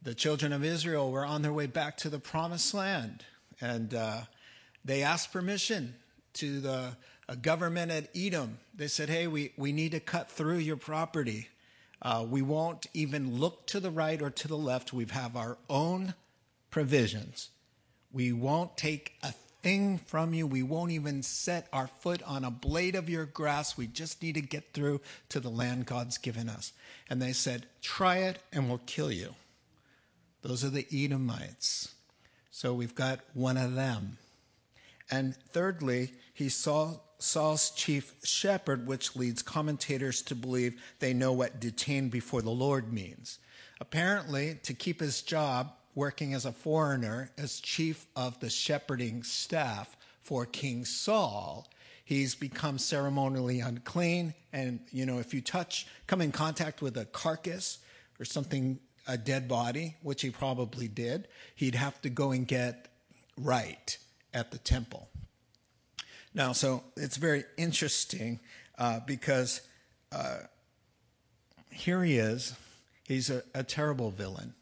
The 0.02 0.14
children 0.14 0.52
of 0.52 0.66
Israel 0.66 1.10
were 1.10 1.26
on 1.26 1.42
their 1.42 1.54
way 1.54 1.68
back 1.68 1.96
to 1.98 2.10
the 2.10 2.20
promised 2.20 2.74
land, 2.74 3.24
and 3.62 3.94
uh, 3.94 4.22
they 4.84 5.04
asked 5.04 5.32
permission 5.32 5.96
to 6.34 6.60
the 6.60 6.98
government 7.42 7.92
at 7.92 8.10
Edom. 8.16 8.60
They 8.76 8.88
said, 8.88 9.10
Hey, 9.10 9.28
we, 9.28 9.54
we 9.58 9.72
need 9.72 9.94
to 9.94 10.00
cut 10.00 10.30
through 10.30 10.58
your 10.58 10.78
property. 10.78 11.48
Uh, 12.02 12.26
we 12.30 12.42
won't 12.42 12.88
even 12.94 13.38
look 13.40 13.66
to 13.68 13.80
the 13.80 13.92
right 13.92 14.22
or 14.22 14.30
to 14.30 14.48
the 14.48 14.58
left. 14.58 14.92
We 14.92 15.06
have 15.06 15.38
our 15.38 15.58
own 15.70 16.14
provisions. 16.70 17.50
We 18.14 18.32
won't 18.32 18.78
take 18.78 19.14
a 19.24 19.34
thing 19.64 19.98
from 19.98 20.34
you. 20.34 20.46
We 20.46 20.62
won't 20.62 20.92
even 20.92 21.24
set 21.24 21.68
our 21.74 21.88
foot 21.88 22.22
on 22.24 22.44
a 22.44 22.52
blade 22.52 22.96
of 22.96 23.10
your 23.10 23.26
grass. 23.26 23.76
We 23.76 23.88
just 23.88 24.22
need 24.22 24.36
to 24.36 24.42
get 24.42 24.74
through 24.74 25.02
to 25.30 25.40
the 25.40 25.50
land 25.50 25.88
God's 25.88 26.20
given 26.20 26.48
us. 26.48 26.74
And 27.10 27.22
they 27.22 27.34
said, 27.34 27.66
Try 27.82 28.18
it 28.18 28.40
and 28.52 28.70
we'll 28.70 28.82
kill 28.86 29.12
you. 29.12 29.34
Those 30.44 30.64
are 30.64 30.70
the 30.70 30.86
Edomites. 30.94 31.96
So 32.52 32.74
we've 32.74 32.94
got 32.94 33.22
one 33.34 33.58
of 33.58 33.74
them. 33.74 34.18
And 35.10 35.36
thirdly, 35.36 36.14
he 36.34 36.50
saw 36.50 36.98
Saul's 37.18 37.72
chief 37.72 38.14
shepherd, 38.24 38.86
which 38.86 39.16
leads 39.16 39.42
commentators 39.42 40.22
to 40.24 40.36
believe 40.36 40.82
they 41.00 41.14
know 41.14 41.32
what 41.32 41.60
detained 41.60 42.12
before 42.12 42.42
the 42.42 42.50
Lord 42.50 42.92
means. 42.92 43.40
Apparently, 43.80 44.60
to 44.64 44.74
keep 44.74 45.00
his 45.00 45.22
job 45.22 45.74
working 45.96 46.34
as 46.34 46.46
a 46.46 46.52
foreigner 46.52 47.32
as 47.38 47.60
chief 47.60 48.06
of 48.16 48.40
the 48.40 48.50
shepherding 48.50 49.24
staff 49.24 49.96
for 50.22 50.46
King 50.46 50.86
Saul, 50.86 51.68
he's 52.04 52.36
become 52.36 52.78
ceremonially 52.78 53.60
unclean. 53.60 54.34
And, 54.52 54.80
you 54.92 55.06
know, 55.06 55.20
if 55.20 55.34
you 55.34 55.42
touch, 55.42 55.88
come 56.08 56.22
in 56.22 56.32
contact 56.32 56.82
with 56.82 56.98
a 56.98 57.06
carcass 57.06 57.80
or 58.20 58.26
something, 58.26 58.80
a 59.08 59.18
dead 59.18 59.48
body, 59.48 59.96
which 60.02 60.22
he 60.22 60.30
probably 60.30 60.88
did, 60.88 61.28
he'd 61.56 61.76
have 61.76 62.02
to 62.02 62.10
go 62.10 62.32
and 62.32 62.48
get 62.48 62.88
right 63.38 63.98
at 64.34 64.52
the 64.52 64.58
temple. 64.58 65.10
Now, 66.34 66.54
so 66.54 66.84
it's 66.96 67.18
very 67.18 67.44
interesting 67.58 68.40
uh, 68.78 69.02
because 69.06 69.62
uh, 70.12 70.40
here 71.72 72.04
he 72.04 72.18
is. 72.18 72.56
He's 73.08 73.30
a, 73.30 73.44
a 73.54 73.64
terrible 73.64 74.10
villain. 74.10 74.54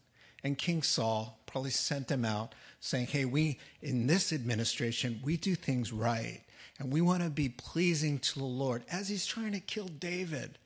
And 0.44 0.58
King 0.58 0.82
Saul 0.82 1.38
probably 1.46 1.70
sent 1.70 2.10
him 2.10 2.24
out 2.24 2.54
saying, 2.80 3.06
Hey, 3.06 3.24
we, 3.24 3.58
in 3.80 4.06
this 4.06 4.32
administration, 4.32 5.20
we 5.22 5.36
do 5.36 5.54
things 5.54 5.92
right. 5.92 6.40
And 6.78 6.92
we 6.92 7.00
want 7.00 7.22
to 7.22 7.30
be 7.30 7.48
pleasing 7.48 8.18
to 8.20 8.38
the 8.38 8.44
Lord 8.44 8.82
as 8.90 9.08
he's 9.08 9.26
trying 9.26 9.52
to 9.52 9.60
kill 9.60 9.86
David. 9.86 10.58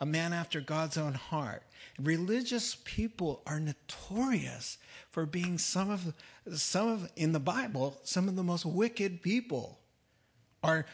a 0.00 0.06
man 0.06 0.32
after 0.32 0.60
God's 0.60 0.98
own 0.98 1.14
heart. 1.14 1.62
Religious 2.00 2.76
people 2.84 3.40
are 3.46 3.60
notorious 3.60 4.78
for 5.10 5.26
being 5.26 5.58
some 5.58 5.90
of 5.90 6.12
some 6.56 6.88
of 6.88 7.10
in 7.14 7.30
the 7.30 7.38
Bible 7.38 8.00
some 8.02 8.28
of 8.28 8.34
the 8.34 8.42
most 8.42 8.66
wicked 8.66 9.22
people 9.22 9.78
are 10.64 10.86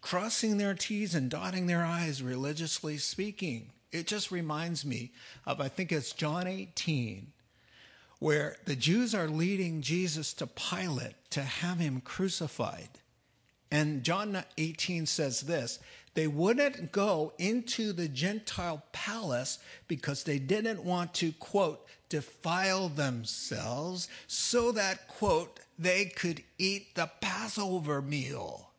crossing 0.00 0.56
their 0.56 0.74
T's 0.74 1.14
and 1.14 1.30
dotting 1.30 1.66
their 1.66 1.84
I's 1.84 2.22
religiously 2.22 2.96
speaking. 2.96 3.72
It 3.92 4.06
just 4.06 4.30
reminds 4.30 4.84
me 4.86 5.12
of 5.44 5.60
I 5.60 5.68
think 5.68 5.92
it's 5.92 6.12
John 6.12 6.46
18 6.46 7.32
where 8.18 8.56
the 8.64 8.76
Jews 8.76 9.14
are 9.14 9.28
leading 9.28 9.82
Jesus 9.82 10.32
to 10.34 10.46
Pilate 10.46 11.14
to 11.30 11.42
have 11.42 11.78
him 11.78 12.00
crucified. 12.00 12.88
And 13.70 14.02
John 14.02 14.42
18 14.56 15.06
says 15.06 15.42
this 15.42 15.78
they 16.14 16.26
wouldn't 16.26 16.92
go 16.92 17.34
into 17.36 17.92
the 17.92 18.08
Gentile 18.08 18.82
palace 18.92 19.58
because 19.86 20.24
they 20.24 20.38
didn't 20.38 20.82
want 20.82 21.12
to, 21.14 21.32
quote, 21.32 21.86
defile 22.08 22.88
themselves 22.88 24.08
so 24.26 24.72
that, 24.72 25.08
quote, 25.08 25.60
they 25.78 26.06
could 26.06 26.42
eat 26.56 26.94
the 26.94 27.10
Passover 27.20 28.00
meal. 28.00 28.70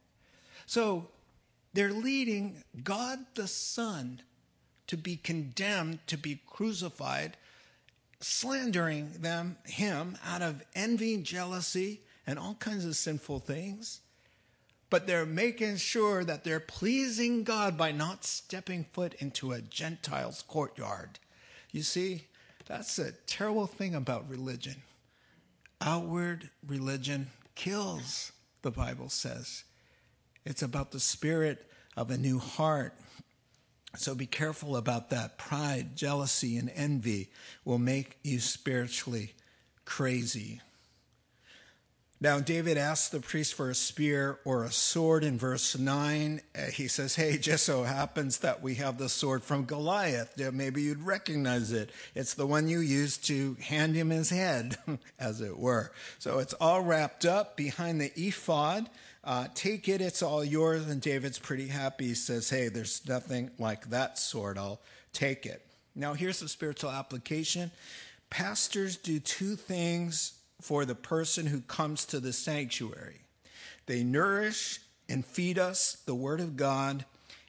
So 0.66 1.10
they're 1.74 1.94
leading 1.94 2.64
God 2.84 3.20
the 3.36 3.48
Son 3.48 4.22
to 4.88 4.98
be 4.98 5.16
condemned, 5.16 6.00
to 6.08 6.18
be 6.18 6.42
crucified, 6.48 7.38
slandering 8.20 9.12
them, 9.20 9.58
him, 9.66 10.18
out 10.26 10.42
of 10.42 10.64
envy, 10.76 11.18
jealousy, 11.18 12.02
and 12.26 12.38
all 12.40 12.56
kinds 12.56 12.86
of 12.86 12.96
sinful 12.96 13.40
things 13.40 14.02
but 14.90 15.06
they're 15.06 15.26
making 15.26 15.78
sure 15.78 16.24
that 16.24 16.44
they're 16.44 16.60
pleasing 16.60 17.44
God 17.44 17.78
by 17.78 17.92
not 17.92 18.24
stepping 18.24 18.86
foot 18.94 19.14
into 19.16 19.52
a 19.52 19.62
Gentile's 19.62 20.42
courtyard. 20.42 21.20
You 21.72 21.84
see, 21.84 22.26
that's 22.66 22.98
a 22.98 23.12
terrible 23.26 23.68
thing 23.68 23.96
about 23.96 24.30
religion. 24.30 24.76
Outward 25.82 26.50
religion 26.66 27.28
kills, 27.56 28.32
the 28.62 28.72
Bible 28.72 29.10
says. 29.10 29.64
It's 30.46 30.64
about 30.64 30.92
the 30.92 31.00
spirit 31.00 31.70
of 31.98 32.10
a 32.10 32.18
new 32.18 32.40
heart. 32.40 32.94
So 33.98 34.16
be 34.16 34.28
careful 34.28 34.78
about 34.78 35.10
that. 35.10 35.38
Pride, 35.38 35.96
jealousy, 35.96 36.58
and 36.58 36.72
envy 36.76 37.30
will 37.66 37.80
make 37.80 38.18
you 38.24 38.40
spiritually 38.40 39.34
crazy. 39.86 40.62
Now, 42.20 42.40
David 42.40 42.80
asks 42.80 43.10
the 43.10 43.20
priest 43.20 43.54
for 43.54 43.70
a 43.70 43.76
spear 43.76 44.40
or 44.44 44.64
a 44.64 44.72
sword 44.72 45.24
in 45.24 45.38
verse 45.38 45.78
9. 45.78 46.42
Uh, 46.56 46.62
he 46.72 46.88
says, 46.88 47.16
Hey, 47.16 47.38
just 47.38 47.64
so 47.64 47.84
happens 47.84 48.40
that 48.40 48.64
we 48.64 48.76
have 48.76 48.98
the 48.98 49.08
sword 49.08 49.44
from 49.44 49.66
Goliath. 49.66 50.36
Maybe 50.52 50.82
you'd 50.82 51.04
recognize 51.04 51.72
it. 51.72 51.92
It's 52.16 52.34
the 52.34 52.48
one 52.48 52.68
you 52.68 52.80
used 52.80 53.26
to 53.28 53.56
hand 53.62 53.96
him 53.96 54.10
his 54.10 54.32
head, 54.32 54.78
as 55.20 55.42
it 55.42 55.60
were. 55.60 55.92
So 56.18 56.40
it's 56.40 56.54
all 56.54 56.82
wrapped 56.82 57.26
up 57.26 57.56
behind 57.56 58.02
the 58.02 58.12
ephod. 58.16 58.90
Uh, 59.28 59.46
take 59.54 59.90
it, 59.90 60.00
it's 60.00 60.24
all 60.24 60.42
yours. 60.42 60.88
And 60.88 61.02
David's 61.02 61.38
pretty 61.38 61.68
happy. 61.68 62.08
He 62.08 62.14
says, 62.14 62.50
Hey, 62.50 62.70
there's 62.70 63.06
nothing 63.06 63.52
like 63.60 63.90
that 63.90 64.18
sword. 64.18 64.58
I'll 64.58 64.80
take 65.12 65.46
it. 65.46 65.62
Now, 65.94 66.14
here's 66.14 66.40
the 66.40 66.48
spiritual 66.48 66.92
application 66.92 67.72
pastors 68.30 68.96
do 68.96 69.20
two 69.20 69.58
things 69.58 70.40
for 70.62 70.86
the 70.86 70.96
person 70.96 71.46
who 71.46 71.60
comes 71.60 72.06
to 72.06 72.22
the 72.22 72.32
sanctuary. 72.32 73.20
They 73.86 74.02
nourish 74.02 74.80
and 75.10 75.26
feed 75.26 75.60
us 75.60 75.98
the 76.06 76.16
Word 76.16 76.40
of 76.40 76.56
God, 76.56 77.04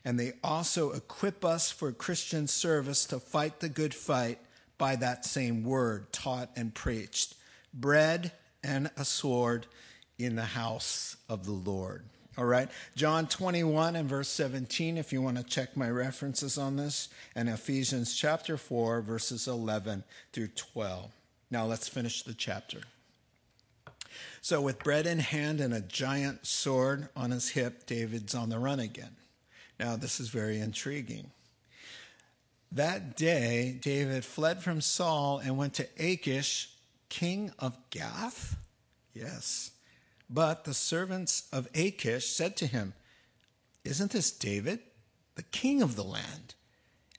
and 0.05 0.19
they 0.19 0.33
also 0.43 0.91
equip 0.91 1.45
us 1.45 1.71
for 1.71 1.93
Christian 1.93 2.49
service 2.49 3.05
to 3.07 3.21
fight 3.21 3.61
the 3.61 3.69
good 3.69 3.95
fight 3.95 4.41
by 4.79 4.97
that 4.97 5.25
same 5.25 5.63
Word 5.63 6.13
taught 6.13 6.51
and 6.57 6.75
preached. 6.75 7.35
Bread 7.73 8.33
and 8.65 8.91
a 8.97 9.05
sword 9.05 9.67
in 10.19 10.37
the 10.37 10.45
house 10.45 11.17
of 11.29 11.47
the 11.47 11.53
Lord. 11.53 12.05
All 12.37 12.45
right. 12.45 12.69
John 12.95 13.27
21 13.27 13.97
and 13.97 14.09
verse 14.09 14.29
17, 14.29 14.97
if 14.97 15.13
you 15.13 15.21
want 15.21 15.39
to 15.39 15.43
check 15.43 15.77
my 15.77 15.91
references 15.91 16.57
on 16.57 16.77
this, 16.77 17.09
and 17.35 17.49
Ephesians 17.49 18.15
chapter 18.15 18.57
4, 18.57 19.01
verses 19.01 19.49
11 19.49 20.05
through 20.33 20.49
12. 20.49 21.11
Now 21.51 21.67
let's 21.67 21.89
finish 21.89 22.23
the 22.23 22.35
chapter. 22.35 22.81
So, 24.41 24.61
with 24.61 24.83
bread 24.83 25.07
in 25.07 25.19
hand 25.19 25.61
and 25.61 25.75
a 25.75 25.81
giant 25.81 26.47
sword 26.47 27.09
on 27.17 27.33
his 27.33 27.51
hip, 27.51 27.87
David's 27.87 28.35
on 28.35 28.51
the 28.51 28.59
run 28.59 28.81
again. 28.81 29.17
Now, 29.79 29.97
this 29.97 30.21
is 30.21 30.29
very 30.29 30.59
intriguing. 30.59 31.31
That 32.73 33.17
day, 33.17 33.79
David 33.81 34.25
fled 34.25 34.63
from 34.63 34.81
Saul 34.81 35.39
and 35.39 35.57
went 35.57 35.75
to 35.75 35.89
Achish, 35.99 36.71
king 37.09 37.53
of 37.59 37.77
Gath. 37.91 38.57
Yes. 39.15 39.73
But 40.31 40.65
the 40.65 40.75
servants 40.75 41.49
of 41.53 41.69
Achish 41.75 42.27
said 42.27 42.57
to 42.59 42.67
him, 42.67 42.95
Isn't 43.85 44.13
this 44.13 44.31
David, 44.31 44.81
the 45.35 45.43
king 45.43 45.81
of 45.83 45.97
the 45.97 46.05
land? 46.05 46.55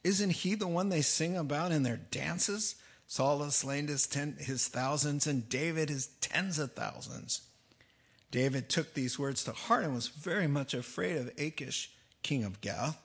Isn't 0.04 0.30
he 0.30 0.56
the 0.56 0.67
one 0.67 0.89
they 0.89 1.02
sing 1.02 1.36
about 1.36 1.72
in 1.72 1.84
their 1.84 1.98
dances? 1.98 2.76
Saul 3.08 3.43
has 3.43 3.56
slain 3.56 3.88
his, 3.88 4.06
ten, 4.06 4.38
his 4.39 4.67
thousands, 4.67 5.26
and 5.26 5.50
David 5.50 5.89
his 5.89 6.08
tens 6.22 6.60
of 6.60 6.74
thousands. 6.74 7.41
David 8.32 8.69
took 8.69 8.93
these 8.93 9.17
words 9.17 9.43
to 9.43 9.52
heart 9.52 9.84
and 9.84 9.95
was 9.95 10.08
very 10.08 10.48
much 10.48 10.76
afraid 10.76 11.17
of 11.17 11.32
Achish, 11.38 11.91
king 12.22 12.43
of 12.43 12.62
Gath. 12.62 13.02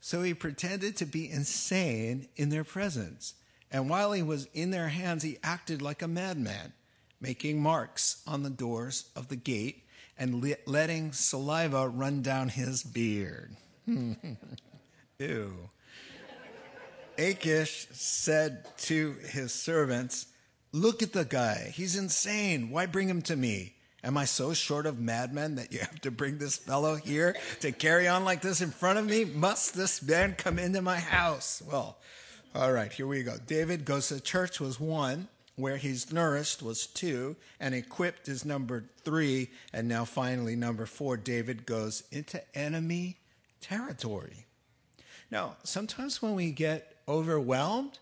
So 0.00 0.22
he 0.22 0.34
pretended 0.34 0.96
to 0.96 1.06
be 1.06 1.30
insane 1.30 2.28
in 2.36 2.48
their 2.48 2.64
presence. 2.64 3.34
And 3.70 3.88
while 3.88 4.12
he 4.12 4.22
was 4.22 4.48
in 4.54 4.70
their 4.70 4.88
hands, 4.88 5.22
he 5.22 5.38
acted 5.42 5.82
like 5.82 6.02
a 6.02 6.08
madman, 6.08 6.72
making 7.20 7.60
marks 7.60 8.22
on 8.26 8.42
the 8.42 8.50
doors 8.50 9.10
of 9.16 9.28
the 9.28 9.36
gate 9.36 9.84
and 10.16 10.56
letting 10.66 11.12
saliva 11.12 11.88
run 11.88 12.22
down 12.22 12.48
his 12.48 12.82
beard. 12.82 13.56
Ew. 15.18 15.70
Achish 17.16 17.88
said 17.92 18.66
to 18.78 19.14
his 19.28 19.52
servants, 19.52 20.26
Look 20.72 21.02
at 21.02 21.12
the 21.12 21.24
guy. 21.24 21.72
He's 21.74 21.96
insane. 21.96 22.70
Why 22.70 22.86
bring 22.86 23.08
him 23.08 23.22
to 23.22 23.36
me? 23.36 23.74
Am 24.04 24.16
I 24.16 24.26
so 24.26 24.52
short 24.52 24.86
of 24.86 25.00
madmen 25.00 25.56
that 25.56 25.72
you 25.72 25.80
have 25.80 26.00
to 26.02 26.10
bring 26.10 26.38
this 26.38 26.56
fellow 26.56 26.94
here 26.94 27.34
to 27.60 27.72
carry 27.72 28.06
on 28.06 28.24
like 28.24 28.42
this 28.42 28.60
in 28.60 28.70
front 28.70 28.98
of 28.98 29.06
me? 29.06 29.24
Must 29.24 29.74
this 29.74 30.02
man 30.02 30.34
come 30.36 30.58
into 30.58 30.82
my 30.82 30.98
house? 30.98 31.62
Well, 31.68 31.98
all 32.54 32.72
right, 32.72 32.92
here 32.92 33.06
we 33.06 33.22
go. 33.22 33.36
David 33.46 33.84
goes 33.84 34.08
to 34.08 34.20
church 34.20 34.60
was 34.60 34.78
one, 34.78 35.28
where 35.58 35.76
he's 35.76 36.12
nourished 36.12 36.62
was 36.62 36.86
two, 36.86 37.36
and 37.58 37.74
equipped 37.74 38.28
is 38.28 38.44
number 38.44 38.84
three, 39.04 39.50
and 39.72 39.88
now 39.88 40.04
finally 40.04 40.54
number 40.54 40.86
four, 40.86 41.16
David 41.16 41.66
goes 41.66 42.04
into 42.12 42.40
enemy 42.56 43.16
territory. 43.60 44.46
Now, 45.30 45.56
sometimes 45.64 46.22
when 46.22 46.34
we 46.34 46.52
get 46.52 46.96
overwhelmed, 47.08 47.98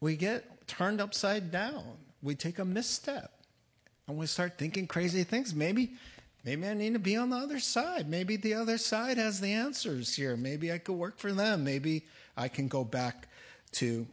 we 0.00 0.16
get 0.16 0.68
turned 0.68 1.00
upside 1.00 1.50
down. 1.50 1.84
We 2.22 2.34
take 2.34 2.58
a 2.58 2.64
misstep 2.64 3.32
and 4.06 4.16
we 4.16 4.26
start 4.26 4.58
thinking 4.58 4.86
crazy 4.86 5.24
things. 5.24 5.54
Maybe, 5.54 5.92
maybe 6.44 6.66
I 6.66 6.74
need 6.74 6.92
to 6.92 6.98
be 6.98 7.16
on 7.16 7.30
the 7.30 7.36
other 7.36 7.58
side. 7.58 8.08
Maybe 8.08 8.36
the 8.36 8.54
other 8.54 8.78
side 8.78 9.16
has 9.16 9.40
the 9.40 9.52
answers 9.52 10.14
here. 10.14 10.36
Maybe 10.36 10.70
I 10.70 10.78
could 10.78 10.96
work 10.96 11.18
for 11.18 11.32
them. 11.32 11.64
Maybe 11.64 12.04
I 12.36 12.48
can 12.48 12.68
go 12.68 12.84
back 12.84 13.28
to 13.72 14.06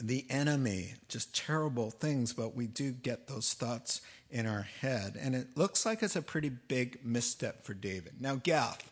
the 0.00 0.24
enemy. 0.30 0.94
Just 1.08 1.34
terrible 1.34 1.90
things, 1.90 2.32
but 2.32 2.54
we 2.54 2.66
do 2.66 2.92
get 2.92 3.26
those 3.26 3.52
thoughts 3.54 4.00
in 4.30 4.46
our 4.46 4.62
head. 4.62 5.18
And 5.20 5.34
it 5.34 5.48
looks 5.56 5.84
like 5.84 6.02
it's 6.02 6.16
a 6.16 6.22
pretty 6.22 6.48
big 6.48 7.04
misstep 7.04 7.64
for 7.64 7.74
David. 7.74 8.14
Now, 8.20 8.36
Gath 8.36 8.90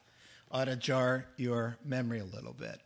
ought 0.53 0.67
to 0.67 0.77
jar 0.77 1.27
your 1.37 1.79
memory 1.85 2.21
a 2.21 2.25
little 2.25 2.53
bit. 2.53 2.81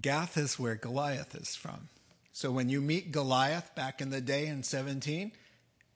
Gath 0.00 0.36
is 0.36 0.58
where 0.58 0.76
Goliath 0.76 1.34
is 1.34 1.56
from. 1.56 1.88
So 2.32 2.50
when 2.50 2.68
you 2.68 2.80
meet 2.80 3.12
Goliath 3.12 3.74
back 3.74 4.00
in 4.00 4.10
the 4.10 4.20
day 4.20 4.46
in 4.46 4.62
17, 4.62 5.32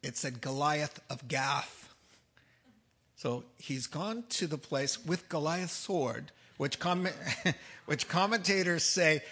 it 0.03 0.17
said 0.17 0.41
Goliath 0.41 0.99
of 1.11 1.29
Gath. 1.29 1.95
So 3.17 3.45
he's 3.59 3.87
gone 3.87 4.25
to 4.31 4.47
the 4.47 4.57
place 4.57 5.05
with 5.05 5.29
Goliath's 5.29 5.75
sword, 5.75 6.33
which, 6.57 6.79
com- 6.79 7.09
which 7.87 8.09
commentators 8.09 8.83
say 8.83 9.23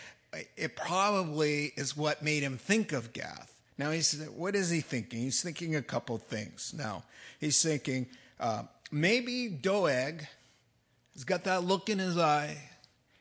it 0.57 0.77
probably 0.77 1.73
is 1.77 1.97
what 1.97 2.23
made 2.23 2.43
him 2.43 2.59
think 2.59 2.93
of 2.93 3.13
Gath. 3.13 3.53
Now, 3.79 3.93
he's, 3.93 4.21
what 4.35 4.55
is 4.57 4.71
he 4.71 4.81
thinking? 4.81 5.21
He's 5.21 5.43
thinking 5.43 5.77
a 5.77 5.83
couple 5.83 6.19
things. 6.19 6.75
Now, 6.77 7.05
he's 7.41 7.63
thinking 7.63 8.07
uh, 8.41 8.65
maybe 8.91 9.49
Doeg 9.49 10.27
has 11.15 11.25
got 11.25 11.45
that 11.45 11.65
look 11.65 11.89
in 11.89 11.99
his 11.99 12.19
eye 12.19 12.57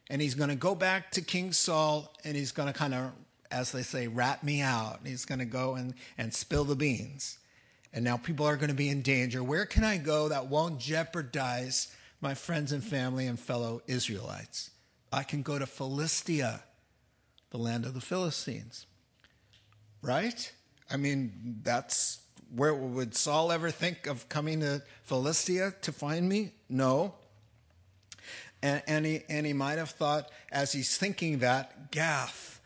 and 0.10 0.22
he's 0.22 0.36
going 0.36 0.50
to 0.50 0.56
go 0.56 0.74
back 0.76 1.12
to 1.12 1.22
King 1.22 1.52
Saul 1.52 2.14
and 2.24 2.36
he's 2.36 2.52
going 2.52 2.72
to 2.72 2.78
kind 2.78 2.94
of, 2.94 3.12
as 3.52 3.72
they 3.72 3.84
say, 3.84 4.08
rat 4.08 4.44
me 4.44 4.62
out. 4.62 5.00
He's 5.06 5.26
going 5.26 5.40
to 5.40 5.46
go 5.46 5.76
and, 5.76 5.94
and 6.18 6.34
spill 6.34 6.64
the 6.64 6.76
beans. 6.76 7.38
And 7.94 8.04
now 8.04 8.18
people 8.18 8.46
are 8.46 8.58
going 8.58 8.70
to 8.70 8.76
be 8.76 8.90
in 8.90 9.02
danger. 9.02 9.44
Where 9.44 9.66
can 9.66 9.84
I 9.84 9.98
go 9.98 10.30
that 10.30 10.48
won't 10.48 10.80
jeopardize 10.80 11.96
my 12.20 12.34
friends 12.34 12.72
and 12.72 12.84
family 12.84 13.28
and 13.28 13.40
fellow 13.40 13.82
Israelites? 13.88 14.72
I 15.12 15.24
can 15.24 15.42
go 15.42 15.58
to 15.58 15.66
Philistia, 15.66 16.64
the 17.52 17.58
land 17.58 17.86
of 17.86 17.94
the 17.94 18.02
Philistines. 18.02 18.86
Right? 20.02 20.52
I 20.90 20.98
mean, 20.98 21.60
that's 21.64 22.20
where 22.56 22.74
would 22.74 23.16
Saul 23.16 23.52
ever 23.52 23.72
think 23.72 24.08
of 24.08 24.30
coming 24.30 24.62
to 24.62 24.82
Philistia 25.04 25.74
to 25.82 25.92
find 25.92 26.28
me? 26.30 26.52
No. 26.70 27.14
And, 28.62 28.82
and, 28.88 29.06
he, 29.06 29.22
and 29.30 29.46
he 29.46 29.54
might 29.54 29.78
have 29.78 29.90
thought, 29.90 30.30
as 30.52 30.72
he's 30.72 30.98
thinking 30.98 31.40
that, 31.40 31.92
Gath, 31.92 32.60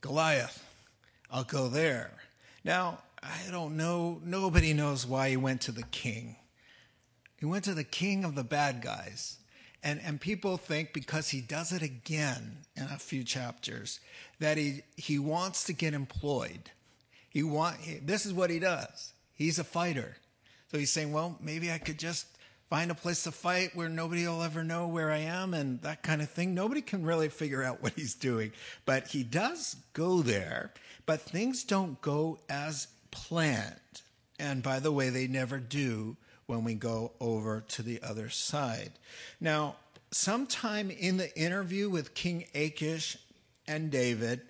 Goliath, 0.00 0.62
I'll 1.30 1.44
go 1.44 1.68
there. 1.68 2.10
Now, 2.64 2.98
I 3.22 3.50
don't 3.50 3.76
know, 3.76 4.20
nobody 4.24 4.72
knows 4.72 5.06
why 5.06 5.30
he 5.30 5.36
went 5.36 5.62
to 5.62 5.72
the 5.72 5.84
king. 5.84 6.36
He 7.38 7.46
went 7.46 7.64
to 7.64 7.74
the 7.74 7.84
king 7.84 8.24
of 8.24 8.34
the 8.34 8.44
bad 8.44 8.82
guys. 8.82 9.38
And, 9.82 10.00
and 10.04 10.20
people 10.20 10.56
think 10.56 10.92
because 10.92 11.28
he 11.28 11.40
does 11.40 11.72
it 11.72 11.82
again 11.82 12.58
in 12.76 12.84
a 12.84 12.98
few 12.98 13.22
chapters 13.22 14.00
that 14.40 14.58
he, 14.58 14.82
he 14.96 15.18
wants 15.18 15.64
to 15.64 15.72
get 15.72 15.94
employed. 15.94 16.70
He 17.28 17.42
want, 17.42 17.76
this 18.04 18.26
is 18.26 18.32
what 18.32 18.50
he 18.50 18.58
does. 18.58 19.12
He's 19.34 19.58
a 19.58 19.64
fighter. 19.64 20.16
So 20.70 20.78
he's 20.78 20.90
saying, 20.90 21.12
well, 21.12 21.38
maybe 21.40 21.70
I 21.70 21.78
could 21.78 21.98
just 21.98 22.26
find 22.68 22.90
a 22.90 22.94
place 22.94 23.22
to 23.24 23.30
fight 23.30 23.76
where 23.76 23.88
nobody 23.88 24.26
will 24.26 24.42
ever 24.42 24.64
know 24.64 24.88
where 24.88 25.12
I 25.12 25.18
am 25.18 25.54
and 25.54 25.80
that 25.82 26.02
kind 26.02 26.20
of 26.20 26.30
thing. 26.30 26.54
Nobody 26.54 26.80
can 26.80 27.04
really 27.04 27.28
figure 27.28 27.62
out 27.62 27.82
what 27.82 27.92
he's 27.94 28.14
doing. 28.14 28.52
But 28.84 29.08
he 29.08 29.22
does 29.22 29.76
go 29.92 30.22
there, 30.22 30.72
but 31.04 31.20
things 31.20 31.62
don't 31.62 32.00
go 32.00 32.40
as 32.48 32.88
planned. 33.10 33.74
And 34.38 34.62
by 34.62 34.80
the 34.80 34.92
way, 34.92 35.10
they 35.10 35.28
never 35.28 35.58
do 35.58 36.16
when 36.46 36.64
we 36.64 36.74
go 36.74 37.12
over 37.20 37.64
to 37.68 37.82
the 37.82 38.00
other 38.02 38.30
side. 38.30 38.92
Now, 39.40 39.76
sometime 40.10 40.90
in 40.90 41.16
the 41.16 41.36
interview 41.38 41.90
with 41.90 42.14
King 42.14 42.46
Achish 42.54 43.16
and 43.66 43.90
David, 43.90 44.42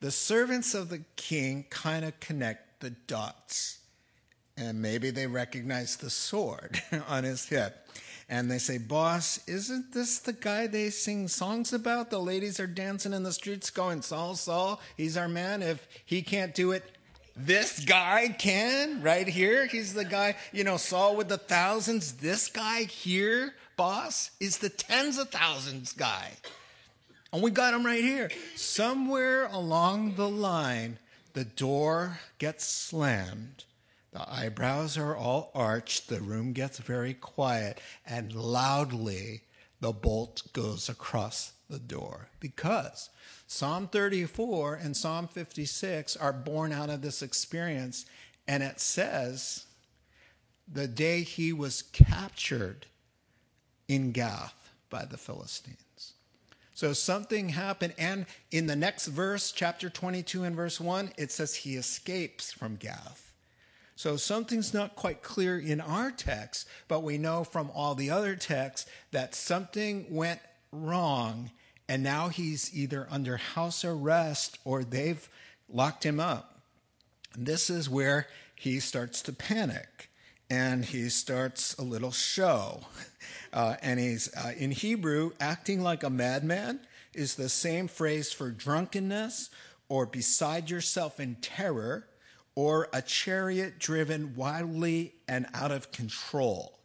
the 0.00 0.10
servants 0.10 0.74
of 0.74 0.88
the 0.88 1.02
king 1.16 1.64
kind 1.70 2.04
of 2.04 2.18
connect 2.20 2.80
the 2.80 2.90
dots. 2.90 3.78
And 4.56 4.82
maybe 4.82 5.10
they 5.10 5.26
recognize 5.26 5.96
the 5.96 6.10
sword 6.10 6.82
on 7.08 7.24
his 7.24 7.46
hip. 7.46 7.88
And 8.28 8.50
they 8.50 8.58
say, 8.58 8.78
Boss, 8.78 9.46
isn't 9.46 9.92
this 9.92 10.18
the 10.18 10.32
guy 10.32 10.66
they 10.66 10.90
sing 10.90 11.28
songs 11.28 11.72
about? 11.72 12.10
The 12.10 12.18
ladies 12.18 12.58
are 12.60 12.66
dancing 12.66 13.12
in 13.12 13.22
the 13.24 13.32
streets 13.32 13.70
going, 13.70 14.00
Saul, 14.02 14.34
Saul, 14.36 14.80
he's 14.96 15.16
our 15.16 15.28
man. 15.28 15.62
If 15.62 15.86
he 16.04 16.22
can't 16.22 16.54
do 16.54 16.72
it, 16.72 16.82
this 17.36 17.80
guy 17.84 18.34
can 18.38 19.02
right 19.02 19.26
here. 19.26 19.66
He's 19.66 19.94
the 19.94 20.04
guy, 20.04 20.36
you 20.52 20.64
know, 20.64 20.76
Saul 20.76 21.16
with 21.16 21.28
the 21.28 21.38
thousands. 21.38 22.12
This 22.14 22.48
guy 22.48 22.84
here, 22.84 23.54
boss, 23.76 24.30
is 24.40 24.58
the 24.58 24.68
tens 24.68 25.18
of 25.18 25.30
thousands 25.30 25.92
guy. 25.92 26.32
And 27.32 27.42
we 27.42 27.50
got 27.50 27.72
him 27.72 27.86
right 27.86 28.02
here. 28.02 28.30
Somewhere 28.56 29.46
along 29.46 30.16
the 30.16 30.28
line, 30.28 30.98
the 31.32 31.44
door 31.44 32.18
gets 32.38 32.64
slammed. 32.66 33.64
The 34.12 34.30
eyebrows 34.30 34.98
are 34.98 35.16
all 35.16 35.50
arched. 35.54 36.08
The 36.08 36.20
room 36.20 36.52
gets 36.52 36.78
very 36.78 37.14
quiet. 37.14 37.80
And 38.04 38.34
loudly, 38.34 39.44
the 39.80 39.92
bolt 39.92 40.42
goes 40.52 40.90
across 40.90 41.52
the 41.72 41.80
door 41.80 42.28
because 42.38 43.10
Psalm 43.48 43.88
34 43.88 44.74
and 44.74 44.96
Psalm 44.96 45.26
56 45.26 46.16
are 46.16 46.32
born 46.32 46.70
out 46.70 46.90
of 46.90 47.02
this 47.02 47.22
experience. 47.22 48.06
And 48.46 48.62
it 48.62 48.78
says, 48.78 49.66
the 50.70 50.86
day 50.86 51.22
he 51.22 51.52
was 51.52 51.82
captured 51.82 52.86
in 53.88 54.12
Gath 54.12 54.70
by 54.90 55.04
the 55.04 55.16
Philistines. 55.16 56.12
So 56.74 56.92
something 56.92 57.50
happened. 57.50 57.94
And 57.98 58.26
in 58.50 58.66
the 58.66 58.76
next 58.76 59.06
verse, 59.06 59.52
chapter 59.52 59.88
22 59.88 60.44
and 60.44 60.54
verse 60.54 60.80
1, 60.80 61.12
it 61.16 61.32
says 61.32 61.54
he 61.54 61.76
escapes 61.76 62.52
from 62.52 62.76
Gath. 62.76 63.34
So 63.96 64.16
something's 64.16 64.74
not 64.74 64.96
quite 64.96 65.22
clear 65.22 65.58
in 65.58 65.80
our 65.80 66.10
text, 66.10 66.68
but 66.88 67.02
we 67.02 67.18
know 67.18 67.44
from 67.44 67.70
all 67.74 67.94
the 67.94 68.10
other 68.10 68.34
texts 68.34 68.90
that 69.10 69.34
something 69.34 70.06
went 70.10 70.40
wrong 70.72 71.50
and 71.92 72.02
now 72.02 72.28
he's 72.28 72.74
either 72.74 73.06
under 73.10 73.36
house 73.36 73.84
arrest 73.84 74.58
or 74.64 74.82
they've 74.82 75.28
locked 75.68 76.06
him 76.06 76.18
up. 76.18 76.62
And 77.34 77.44
this 77.44 77.68
is 77.68 77.90
where 77.90 78.28
he 78.54 78.80
starts 78.80 79.20
to 79.20 79.32
panic 79.34 80.08
and 80.48 80.86
he 80.86 81.10
starts 81.10 81.74
a 81.74 81.82
little 81.82 82.10
show. 82.10 82.80
Uh, 83.54 83.76
and 83.82 84.00
he's 84.00 84.34
uh, 84.34 84.52
in 84.56 84.70
Hebrew, 84.70 85.32
acting 85.38 85.82
like 85.82 86.04
a 86.04 86.08
madman 86.08 86.80
is 87.12 87.34
the 87.34 87.50
same 87.50 87.86
phrase 87.86 88.32
for 88.32 88.50
drunkenness 88.50 89.50
or 89.90 90.06
beside 90.06 90.70
yourself 90.70 91.20
in 91.20 91.34
terror 91.34 92.06
or 92.54 92.88
a 92.94 93.02
chariot 93.02 93.78
driven 93.78 94.34
wildly 94.36 95.12
and 95.28 95.46
out 95.52 95.70
of 95.70 95.92
control. 95.92 96.78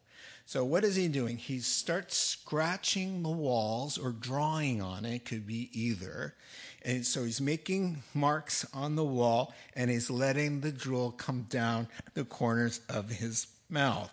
So 0.48 0.64
what 0.64 0.86
is 0.86 0.96
he 0.96 1.10
doing? 1.10 1.36
He 1.36 1.60
starts 1.60 2.16
scratching 2.16 3.22
the 3.22 3.30
walls 3.30 3.98
or 3.98 4.14
drawing 4.14 4.82
on 4.82 5.04
it. 5.04 5.16
it 5.16 5.26
could 5.26 5.46
be 5.46 5.70
either. 5.74 6.36
And 6.84 7.06
so 7.06 7.26
he's 7.26 7.42
making 7.42 8.02
marks 8.14 8.66
on 8.74 8.96
the 8.96 9.04
wall 9.04 9.54
and 9.76 9.92
he's 9.92 10.10
letting 10.10 10.62
the 10.62 10.72
drool 10.72 11.12
come 11.12 11.48
down 11.50 11.90
the 12.14 12.24
corners 12.24 12.80
of 12.88 13.10
his 13.10 13.48
mouth. 13.70 14.10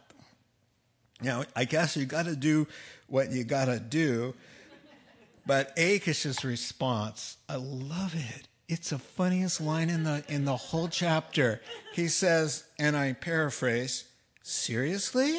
Now, 1.23 1.45
I 1.55 1.67
guess 1.67 1.97
you 1.97 2.05
got 2.05 2.25
to 2.25 2.35
do 2.35 2.67
what 3.07 3.31
you 3.31 3.45
got 3.45 3.67
to 3.67 3.79
do. 3.79 4.35
But 5.47 5.77
Achish's 5.77 6.45
response, 6.45 7.37
I 7.49 7.57
love 7.57 8.17
it. 8.17 8.49
It's 8.69 8.91
the 8.91 8.99
funniest 8.99 9.61
line 9.61 9.89
in 9.89 10.03
the 10.03 10.25
in 10.27 10.47
the 10.47 10.57
whole 10.57 10.89
chapter. 10.89 11.61
He 11.93 12.09
says, 12.09 12.65
and 12.77 12.97
I 12.97 13.13
paraphrase, 13.13 14.03
seriously? 14.43 15.39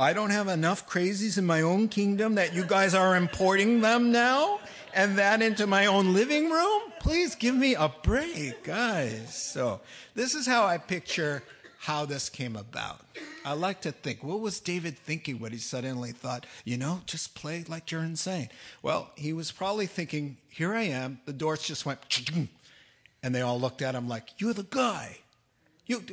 I 0.00 0.12
don't 0.12 0.30
have 0.30 0.46
enough 0.46 0.88
crazies 0.88 1.38
in 1.38 1.44
my 1.46 1.62
own 1.62 1.88
kingdom 1.88 2.36
that 2.36 2.54
you 2.54 2.64
guys 2.64 2.94
are 2.94 3.16
importing 3.16 3.80
them 3.80 4.12
now 4.12 4.60
and 4.94 5.18
that 5.18 5.42
into 5.42 5.66
my 5.66 5.86
own 5.86 6.14
living 6.14 6.50
room? 6.50 6.82
Please 7.00 7.34
give 7.34 7.56
me 7.56 7.74
a 7.74 7.88
break, 8.04 8.62
guys. 8.62 9.34
So, 9.34 9.80
this 10.14 10.36
is 10.36 10.46
how 10.46 10.64
I 10.66 10.78
picture 10.78 11.42
how 11.78 12.04
this 12.04 12.28
came 12.28 12.54
about. 12.54 13.00
I 13.44 13.54
like 13.54 13.80
to 13.80 13.92
think, 13.92 14.22
what 14.22 14.40
was 14.40 14.60
David 14.60 14.96
thinking 14.96 15.40
when 15.40 15.50
he 15.52 15.58
suddenly 15.58 16.12
thought, 16.12 16.46
you 16.64 16.76
know, 16.76 17.00
just 17.06 17.34
play 17.34 17.64
like 17.66 17.90
you're 17.90 18.02
insane? 18.02 18.50
Well, 18.82 19.10
he 19.16 19.32
was 19.32 19.50
probably 19.50 19.86
thinking, 19.86 20.36
here 20.48 20.74
I 20.74 20.82
am. 20.82 21.20
The 21.24 21.32
doors 21.32 21.62
just 21.62 21.86
went, 21.86 22.00
and 23.22 23.34
they 23.34 23.40
all 23.40 23.58
looked 23.58 23.82
at 23.82 23.96
him 23.96 24.08
like, 24.08 24.40
you're 24.40 24.52
the 24.54 24.66
guy. 24.68 25.18
You, 25.86 26.04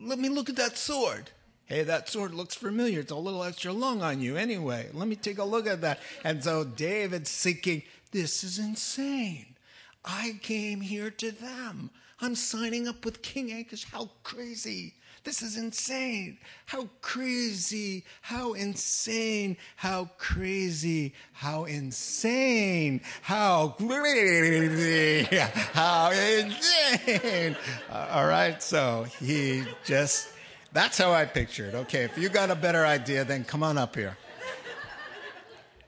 let 0.00 0.18
me 0.18 0.30
look 0.30 0.48
at 0.48 0.56
that 0.56 0.78
sword. 0.78 1.30
Hey, 1.68 1.82
that 1.82 2.08
sword 2.08 2.32
looks 2.32 2.54
familiar. 2.54 3.00
It's 3.00 3.12
a 3.12 3.16
little 3.16 3.44
extra 3.44 3.74
long 3.74 4.00
on 4.00 4.22
you 4.22 4.38
anyway. 4.38 4.88
Let 4.94 5.06
me 5.06 5.16
take 5.16 5.36
a 5.36 5.44
look 5.44 5.66
at 5.66 5.82
that. 5.82 6.00
And 6.24 6.42
so 6.42 6.64
David's 6.64 7.30
thinking, 7.30 7.82
this 8.10 8.42
is 8.42 8.58
insane. 8.58 9.54
I 10.02 10.38
came 10.40 10.80
here 10.80 11.10
to 11.10 11.30
them. 11.30 11.90
I'm 12.22 12.34
signing 12.34 12.88
up 12.88 13.04
with 13.04 13.20
King 13.20 13.52
Achish. 13.52 13.84
How 13.84 14.08
crazy. 14.22 14.94
This 15.24 15.42
is 15.42 15.58
insane. 15.58 16.38
How 16.64 16.88
crazy. 17.02 18.04
How 18.22 18.54
insane. 18.54 19.58
How 19.76 20.08
crazy. 20.16 21.12
How 21.34 21.64
insane. 21.64 23.02
How 23.20 23.74
crazy. 23.76 25.24
How 25.74 26.12
insane. 26.12 27.56
All 27.92 28.26
right. 28.26 28.62
So 28.62 29.04
he 29.20 29.64
just 29.84 30.28
that's 30.72 30.98
how 30.98 31.12
I 31.12 31.24
picture 31.24 31.66
it. 31.66 31.74
Okay, 31.74 32.04
if 32.04 32.18
you 32.18 32.28
got 32.28 32.50
a 32.50 32.54
better 32.54 32.84
idea, 32.84 33.24
then 33.24 33.44
come 33.44 33.62
on 33.62 33.78
up 33.78 33.94
here. 33.94 34.16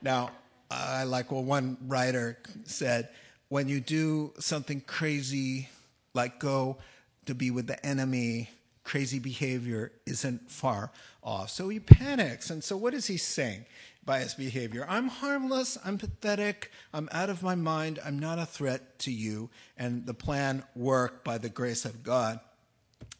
Now, 0.01 0.31
I 0.71 1.03
like 1.03 1.31
what 1.31 1.43
one 1.43 1.77
writer 1.87 2.37
said 2.63 3.09
when 3.49 3.67
you 3.67 3.79
do 3.79 4.33
something 4.39 4.81
crazy, 4.81 5.69
like 6.13 6.39
go 6.39 6.77
to 7.25 7.35
be 7.35 7.51
with 7.51 7.67
the 7.67 7.85
enemy, 7.85 8.49
crazy 8.83 9.19
behavior 9.19 9.91
isn't 10.05 10.49
far 10.49 10.91
off. 11.23 11.49
So 11.49 11.69
he 11.69 11.79
panics. 11.79 12.49
And 12.49 12.63
so, 12.63 12.77
what 12.77 12.93
is 12.93 13.07
he 13.07 13.17
saying 13.17 13.65
by 14.03 14.19
his 14.19 14.33
behavior? 14.33 14.85
I'm 14.89 15.07
harmless, 15.07 15.77
I'm 15.85 15.97
pathetic, 15.97 16.71
I'm 16.93 17.09
out 17.11 17.29
of 17.29 17.43
my 17.43 17.55
mind, 17.55 17.99
I'm 18.03 18.17
not 18.17 18.39
a 18.39 18.45
threat 18.45 18.97
to 18.99 19.11
you. 19.11 19.49
And 19.77 20.05
the 20.05 20.13
plan 20.13 20.63
worked 20.75 21.23
by 21.23 21.37
the 21.37 21.49
grace 21.49 21.85
of 21.85 22.03
God. 22.03 22.39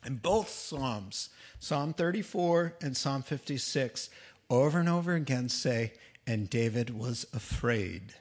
In 0.05 0.17
both 0.17 0.49
Psalms, 0.49 1.29
Psalm 1.59 1.93
34 1.93 2.75
and 2.81 2.97
Psalm 2.97 3.21
56 3.21 4.09
over 4.49 4.79
and 4.79 4.89
over 4.89 5.13
again 5.13 5.47
say, 5.47 5.93
and 6.27 6.49
David 6.49 6.97
was 6.97 7.25
afraid. 7.33 8.13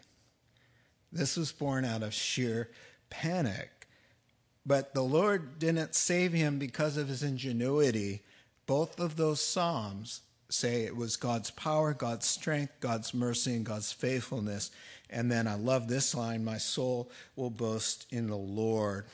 This 1.12 1.36
was 1.36 1.52
born 1.52 1.84
out 1.84 2.02
of 2.02 2.14
sheer 2.14 2.70
panic. 3.08 3.88
But 4.64 4.94
the 4.94 5.02
Lord 5.02 5.58
didn't 5.58 5.94
save 5.94 6.32
him 6.32 6.58
because 6.58 6.96
of 6.96 7.08
his 7.08 7.22
ingenuity. 7.22 8.22
Both 8.66 9.00
of 9.00 9.16
those 9.16 9.40
Psalms 9.40 10.20
say 10.48 10.82
it 10.82 10.96
was 10.96 11.16
God's 11.16 11.50
power, 11.50 11.94
God's 11.94 12.26
strength, 12.26 12.74
God's 12.80 13.14
mercy, 13.14 13.56
and 13.56 13.64
God's 13.64 13.92
faithfulness. 13.92 14.70
And 15.08 15.30
then 15.30 15.48
I 15.48 15.54
love 15.54 15.88
this 15.88 16.14
line 16.14 16.44
my 16.44 16.58
soul 16.58 17.10
will 17.36 17.50
boast 17.50 18.06
in 18.10 18.28
the 18.28 18.36
Lord. 18.36 19.06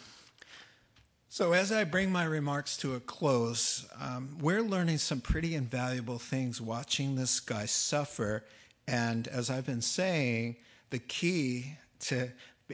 So, 1.29 1.53
as 1.53 1.73
I 1.73 1.85
bring 1.85 2.11
my 2.13 2.25
remarks 2.25 2.77
to 2.79 2.95
a 2.95 3.01
close, 3.01 3.87
um, 4.01 4.39
we're 4.41 4.63
learning 4.63 4.99
some 4.99 5.21
pretty 5.21 5.55
invaluable 5.55 6.19
things 6.19 6.61
watching 6.61 7.17
this 7.17 7.41
guy 7.41 7.67
suffer. 7.67 8.45
And 8.87 9.27
as 9.29 9.51
I've 9.51 9.67
been 9.67 9.83
saying, 9.83 10.57
the 10.91 11.01
key 11.01 11.73
to 12.01 12.31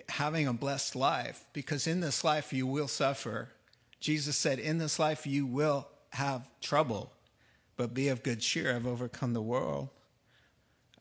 having 0.08 0.46
a 0.46 0.52
blessed 0.52 0.94
life, 0.94 1.44
because 1.52 1.86
in 1.86 2.00
this 2.00 2.24
life 2.24 2.52
you 2.52 2.66
will 2.66 2.88
suffer. 2.88 3.48
Jesus 4.00 4.36
said, 4.36 4.58
In 4.58 4.78
this 4.78 4.98
life 4.98 5.26
you 5.26 5.46
will 5.46 5.88
have 6.10 6.46
trouble, 6.60 7.10
but 7.76 7.94
be 7.94 8.08
of 8.08 8.22
good 8.22 8.40
cheer. 8.40 8.76
I've 8.76 8.86
overcome 8.86 9.32
the 9.32 9.42
world. 9.42 9.88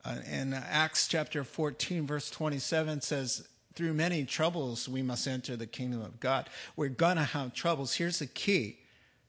Uh, 0.04 0.18
and 0.26 0.56
Acts 0.56 1.08
chapter 1.08 1.43
14, 1.43 2.08
verse 2.08 2.30
27 2.32 3.02
says, 3.02 3.47
through 3.74 3.94
many 3.94 4.26
troubles 4.26 4.90
we 4.90 5.02
must 5.02 5.28
enter 5.28 5.56
the 5.56 5.68
kingdom 5.68 6.02
of 6.02 6.20
God. 6.20 6.50
We're 6.76 6.90
going 6.90 7.18
to 7.18 7.24
have 7.24 7.54
troubles. 7.54 7.96
Here's 7.96 8.20
the 8.20 8.28
key 8.28 8.80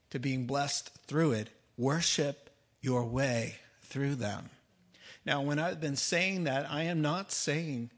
to 0.09 0.19
being 0.19 0.45
blessed 0.45 0.89
through 1.07 1.31
it 1.33 1.49
worship 1.77 2.49
your 2.81 3.05
way 3.05 3.55
through 3.81 4.15
them. 4.15 4.49
Now, 5.25 5.41
when 5.41 5.57
I've 5.57 5.79
been 5.79 5.95
saying 5.95 6.43
that, 6.43 6.69
I 6.69 6.83
am 6.83 7.01
not 7.01 7.31
saying 7.31 7.89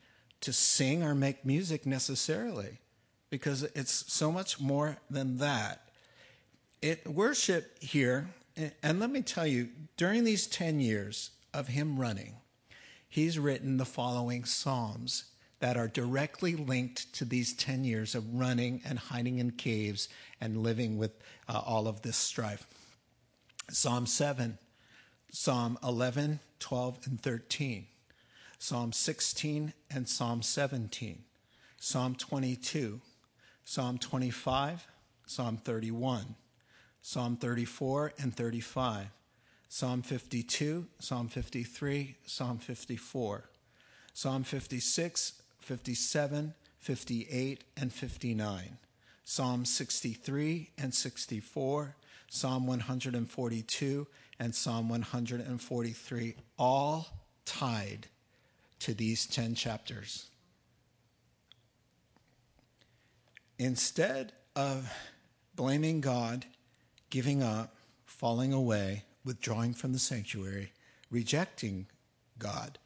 to 0.42 0.54
sing 0.54 1.04
or 1.04 1.16
make 1.16 1.44
music 1.44 1.86
necessarily, 1.86 2.78
because 3.30 3.64
it's 3.64 4.12
so 4.14 4.32
much 4.32 4.60
more 4.60 4.98
than 5.10 5.40
that. 5.40 5.90
It 6.82 7.08
worship 7.08 7.82
here, 7.82 8.30
and 8.84 9.00
let 9.00 9.10
me 9.10 9.22
tell 9.22 9.48
you, 9.48 9.70
during 9.98 10.24
these 10.24 10.46
10 10.46 10.80
years 10.80 11.32
of 11.54 11.70
him 11.70 12.00
running, 12.00 12.36
he's 13.10 13.40
written 13.40 13.78
the 13.78 13.86
following 13.86 14.46
Psalms 14.46 15.26
that 15.60 15.78
are 15.78 15.88
directly 15.88 16.56
linked 16.56 17.14
to 17.14 17.26
these 17.26 17.54
10 17.54 17.84
years 17.84 18.16
of 18.16 18.36
running 18.36 18.82
and 18.86 19.00
hiding 19.00 19.40
in 19.40 19.52
caves 19.52 20.10
and 20.42 20.58
living 20.58 20.98
with 20.98 21.12
uh, 21.48 21.62
all 21.66 21.88
of 21.88 22.02
this 22.02 22.18
strife. 22.18 22.68
Psalm 23.70 24.06
7, 24.06 24.58
Psalm 25.32 25.78
11, 25.84 26.40
12, 26.60 27.00
and 27.06 27.22
13, 27.22 27.88
Psalm 28.60 28.92
16 28.92 29.74
and 29.90 30.08
Psalm 30.08 30.42
17, 30.42 31.24
Psalm 31.80 32.16
22, 32.16 33.02
Psalm 33.64 33.98
25, 33.98 34.88
Psalm 35.26 35.58
31, 35.58 36.36
Psalm 37.02 37.38
34 37.38 38.14
and 38.20 38.36
35, 38.36 39.08
Psalm 39.68 40.02
52, 40.02 40.88
Psalm 41.00 41.28
53, 41.28 42.16
Psalm 42.26 42.58
54, 42.58 43.50
Psalm 44.14 44.44
56, 44.44 45.42
57, 45.66 46.54
58, 46.78 47.64
and 47.76 47.92
59, 47.92 48.78
Psalm 49.24 49.66
63 49.66 50.70
and 50.78 50.94
64, 50.94 51.96
Psalm 52.30 52.68
142, 52.68 54.08
and 54.38 54.54
Psalm 54.54 54.90
143, 54.90 56.36
all 56.60 57.08
tied 57.46 58.06
to 58.78 58.94
these 58.94 59.26
10 59.26 59.56
chapters. 59.56 60.28
Instead 63.58 64.34
of 64.56 64.94
blaming 65.56 66.00
God, 66.00 66.46
giving 67.10 67.42
up, 67.42 67.76
falling 68.06 68.54
away, 68.54 69.06
withdrawing 69.24 69.74
from 69.74 69.94
the 69.94 70.00
sanctuary, 70.00 70.74
rejecting 71.10 71.88
God, 72.38 72.78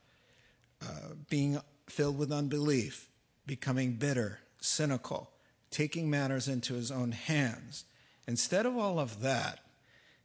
uh, 0.82 1.16
being 1.30 1.60
filled 1.92 2.18
with 2.18 2.32
unbelief, 2.32 3.10
becoming 3.46 3.94
bitter, 3.94 4.40
cynical, 4.60 5.32
taking 5.72 6.10
matters 6.10 6.48
into 6.48 6.74
his 6.74 6.92
own 6.92 7.12
hands. 7.12 7.86
Instead 8.28 8.66
of 8.66 8.78
all 8.78 9.00
of 9.00 9.22
that, 9.22 9.60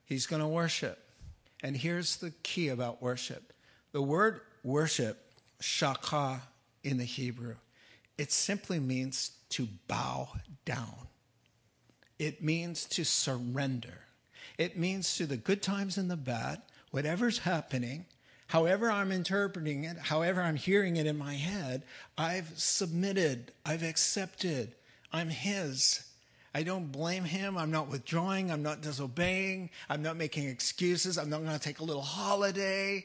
he's 0.05 0.27
going 0.27 0.43
to 0.43 0.49
worship. 0.49 0.99
And 1.63 1.77
here's 1.77 2.17
the 2.17 2.31
key 2.43 2.69
about 2.69 3.03
worship 3.03 3.53
the 3.93 4.03
word 4.03 4.41
worship, 4.63 5.33
shaka 5.61 6.43
in 6.83 6.99
the 6.99 7.05
Hebrew, 7.05 7.55
it 8.19 8.33
simply 8.33 8.79
means 8.79 9.33
to 9.51 9.69
bow 9.89 10.29
down. 10.65 11.09
It 12.19 12.43
means 12.43 12.85
to 12.87 13.05
surrender. 13.05 14.01
It 14.59 14.79
means 14.79 15.17
to 15.17 15.27
the 15.27 15.37
good 15.37 15.63
times 15.63 15.97
and 15.97 16.11
the 16.11 16.17
bad, 16.17 16.63
whatever's 16.91 17.39
happening, 17.39 18.07
however 18.55 18.89
I'm 18.89 19.11
interpreting 19.11 19.83
it, 19.83 19.99
however 19.99 20.41
I'm 20.41 20.55
hearing 20.55 20.97
it 20.97 21.09
in 21.09 21.19
my 21.19 21.35
head, 21.35 21.83
I've 22.17 22.53
submitted, 22.55 23.51
I've 23.67 23.83
accepted, 23.83 24.77
I'm 25.13 25.29
His. 25.29 26.07
I 26.55 26.63
don't 26.63 26.93
blame 26.93 27.25
Him. 27.25 27.59
I'm 27.59 27.73
not 27.73 27.89
withdrawing, 27.89 28.53
I'm 28.53 28.63
not 28.63 28.81
disobeying, 28.81 29.71
I'm 29.91 30.03
not 30.03 30.17
making 30.17 30.49
excuses, 30.49 31.19
I'm 31.19 31.29
not 31.29 31.43
going 31.43 31.53
to 31.53 31.59
take 31.59 31.81
a 31.81 31.85
little 31.85 32.01
holiday. 32.01 33.05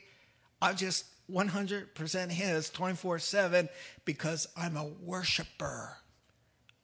I'm 0.62 0.76
just 0.76 1.06
100% 1.32 2.30
His 2.30 2.70
24 2.70 3.18
7 3.18 3.70
because 4.06 4.48
I'm 4.56 4.78
a 4.78 4.86
worshiper. 4.86 5.98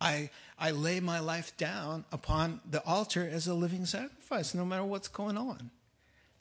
I, 0.02 0.32
I 0.58 0.72
lay 0.72 1.00
my 1.02 1.20
life 1.20 1.56
down 1.58 2.04
upon 2.12 2.62
the 2.68 2.84
altar 2.84 3.30
as 3.32 3.46
a 3.46 3.54
living 3.54 3.86
sacrifice, 3.86 4.56
no 4.56 4.66
matter 4.66 4.84
what's 4.84 5.08
going 5.08 5.38
on. 5.38 5.70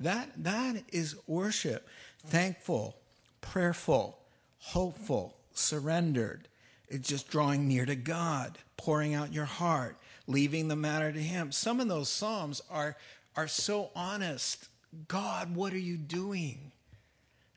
That, 0.01 0.31
that 0.43 0.85
is 0.93 1.16
worship. 1.27 1.87
Thankful, 2.27 2.97
prayerful, 3.41 4.18
hopeful, 4.59 5.37
surrendered. 5.53 6.49
It's 6.89 7.09
just 7.09 7.29
drawing 7.29 7.68
near 7.68 7.87
to 7.87 7.97
God, 7.97 8.59
pouring 8.77 9.14
out 9.14 9.33
your 9.33 9.45
heart, 9.45 9.97
leaving 10.27 10.68
the 10.68 10.77
matter 10.77 11.12
to 11.12 11.18
Him. 11.18 11.53
Some 11.53 11.81
of 11.81 11.89
those 11.89 12.09
Psalms 12.09 12.62
are, 12.70 12.97
are 13.37 13.49
so 13.49 13.91
honest. 13.95 14.68
God, 15.09 15.55
what 15.55 15.72
are 15.72 15.79
you 15.79 15.97
doing? 15.97 16.72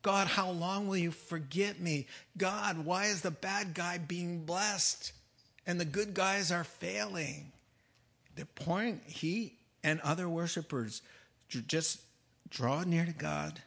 God, 0.01 0.27
how 0.27 0.51
long 0.51 0.87
will 0.87 0.97
you 0.97 1.11
forget 1.11 1.79
me? 1.79 2.07
God, 2.37 2.85
why 2.85 3.05
is 3.05 3.21
the 3.21 3.31
bad 3.31 3.73
guy 3.73 3.97
being 3.97 4.45
blessed 4.45 5.11
and 5.65 5.79
the 5.79 5.85
good 5.85 6.13
guys 6.13 6.51
are 6.51 6.63
failing? 6.63 7.51
The 8.35 8.45
point, 8.45 9.01
he 9.05 9.55
and 9.83 9.99
other 10.01 10.29
worshipers 10.29 11.01
just 11.49 11.99
draw 12.49 12.83
near 12.83 13.05
to 13.05 13.11
God, 13.11 13.61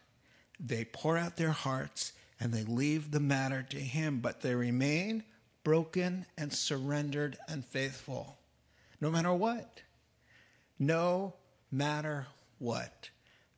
they 0.64 0.84
pour 0.84 1.16
out 1.16 1.36
their 1.36 1.50
hearts, 1.50 2.12
and 2.38 2.52
they 2.52 2.64
leave 2.64 3.10
the 3.10 3.20
matter 3.20 3.62
to 3.70 3.78
Him, 3.78 4.20
but 4.20 4.42
they 4.42 4.54
remain 4.54 5.24
broken 5.64 6.26
and 6.36 6.52
surrendered 6.52 7.36
and 7.48 7.64
faithful, 7.64 8.38
no 9.00 9.10
matter 9.10 9.32
what. 9.32 9.82
No 10.78 11.34
matter 11.70 12.26
what. 12.58 13.10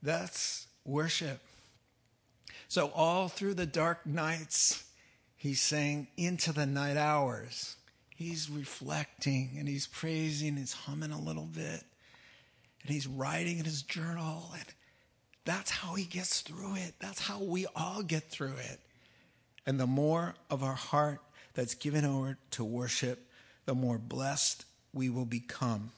That's 0.02 0.66
worship. 0.84 1.40
So, 2.68 2.90
all 2.94 3.28
through 3.28 3.54
the 3.54 3.66
dark 3.66 4.06
nights, 4.06 4.84
he's 5.36 5.60
saying, 5.60 6.08
into 6.16 6.52
the 6.52 6.66
night 6.66 6.96
hours, 6.96 7.76
he's 8.16 8.50
reflecting 8.50 9.56
and 9.58 9.68
he's 9.68 9.86
praising, 9.86 10.56
he's 10.56 10.72
humming 10.72 11.12
a 11.12 11.20
little 11.20 11.46
bit, 11.46 11.84
and 12.82 12.90
he's 12.90 13.06
writing 13.06 13.58
in 13.58 13.64
his 13.64 13.82
journal. 13.82 14.50
And 14.54 14.64
that's 15.44 15.70
how 15.70 15.94
he 15.94 16.04
gets 16.04 16.40
through 16.40 16.76
it. 16.76 16.94
That's 17.00 17.20
how 17.20 17.42
we 17.42 17.66
all 17.74 18.02
get 18.02 18.24
through 18.30 18.54
it. 18.58 18.80
And 19.66 19.78
the 19.78 19.86
more 19.86 20.34
of 20.50 20.62
our 20.62 20.74
heart 20.74 21.20
that's 21.54 21.74
given 21.74 22.04
over 22.04 22.38
to 22.52 22.64
worship, 22.64 23.26
the 23.64 23.74
more 23.74 23.98
blessed 23.98 24.64
we 24.92 25.08
will 25.08 25.24
become. 25.24 25.90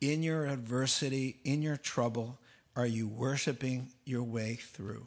In 0.00 0.22
your 0.22 0.46
adversity, 0.46 1.36
in 1.44 1.62
your 1.62 1.76
trouble, 1.76 2.38
are 2.76 2.86
you 2.86 3.06
worshiping 3.06 3.88
your 4.04 4.22
way 4.22 4.54
through? 4.54 5.06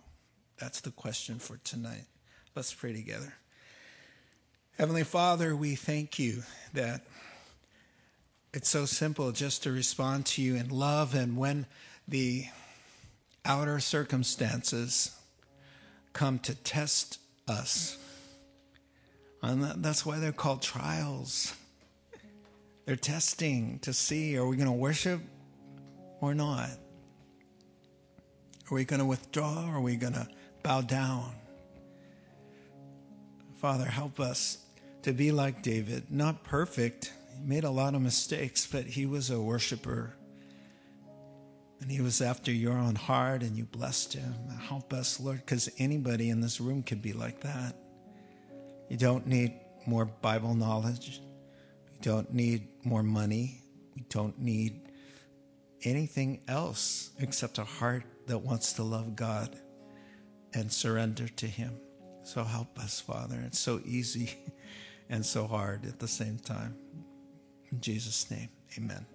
That's 0.58 0.82
the 0.82 0.92
question 0.92 1.40
for 1.40 1.58
tonight. 1.64 2.06
Let's 2.56 2.74
pray 2.74 2.94
together. 2.94 3.34
Heavenly 4.78 5.04
Father, 5.04 5.56
we 5.56 5.76
thank 5.76 6.18
you 6.18 6.44
that 6.74 7.02
it's 8.54 8.70
so 8.70 8.86
simple 8.86 9.32
just 9.32 9.64
to 9.64 9.72
respond 9.72 10.26
to 10.28 10.42
you 10.42 10.56
in 10.56 10.70
love. 10.70 11.14
And 11.14 11.38
when 11.38 11.66
the 12.08 12.46
outer 13.48 13.80
circumstances 13.80 15.18
come 16.14 16.38
to 16.40 16.54
test 16.54 17.20
us. 17.48 17.98
And 19.42 19.64
that's 19.84 20.06
why 20.06 20.20
they're 20.20 20.32
called 20.32 20.62
trials. 20.62 21.56
They're 22.86 22.96
testing 22.96 23.80
to 23.80 23.94
see 23.94 24.38
are 24.38 24.46
we 24.46 24.58
going 24.58 24.68
to 24.68 24.74
worship 24.74 25.22
or 26.20 26.34
not? 26.34 26.70
Are 28.70 28.76
we 28.76 28.84
going 28.84 29.00
to 29.00 29.06
withdraw 29.06 29.70
or 29.70 29.76
are 29.76 29.82
we 29.82 29.96
going 29.96 30.14
to 30.14 30.28
bow 30.62 30.82
down? 30.82 31.34
Father, 33.56 33.86
help 33.86 34.20
us 34.20 34.58
to 35.04 35.14
be 35.14 35.32
like 35.32 35.64
David, 35.64 36.12
not 36.12 36.44
perfect. 36.44 37.14
He 37.38 37.48
made 37.48 37.64
a 37.64 37.70
lot 37.70 37.96
of 37.96 38.02
mistakes, 38.02 38.68
but 38.68 38.84
he 38.84 39.06
was 39.06 39.30
a 39.30 39.40
worshiper 39.40 40.17
and 41.82 41.92
he 41.92 42.02
was 42.02 42.22
after 42.22 42.52
your 42.52 42.78
own 42.78 42.96
heart 42.96 43.44
and 43.44 43.56
you 43.56 43.66
blessed 43.66 44.14
him. 44.14 44.34
Help 44.60 44.94
us, 44.94 45.20
Lord, 45.20 45.38
because 45.38 45.70
anybody 45.78 46.30
in 46.30 46.42
this 46.42 46.60
room 46.60 46.84
could 46.84 47.02
be 47.02 47.14
like 47.14 47.42
that. 47.42 47.76
You 48.90 48.98
don't 48.98 49.28
need 49.28 49.54
more 49.86 50.06
Bible 50.06 50.54
knowledge. 50.54 51.22
You 51.94 52.00
don't 52.02 52.34
need 52.34 52.68
more 52.84 53.04
money. 53.04 53.62
We 53.96 54.04
don't 54.10 54.40
need 54.40 54.82
anything 55.84 56.42
else 56.48 57.12
except 57.20 57.58
a 57.58 57.64
heart 57.64 58.04
that 58.28 58.40
wants 58.40 58.74
to 58.74 58.84
love 58.84 59.16
God 59.16 59.56
and 60.54 60.72
surrender 60.72 61.28
to 61.28 61.48
Him. 61.48 61.74
So 62.24 62.44
help 62.44 62.78
us, 62.80 63.00
Father. 63.00 63.42
It's 63.46 63.60
so 63.60 63.82
easy 63.86 64.36
and 65.10 65.26
so 65.26 65.48
hard 65.48 65.86
at 65.86 66.00
the 66.00 66.08
same 66.08 66.38
time. 66.38 66.76
In 67.72 67.80
Jesus' 67.80 68.30
name, 68.30 68.50
amen. 68.78 69.06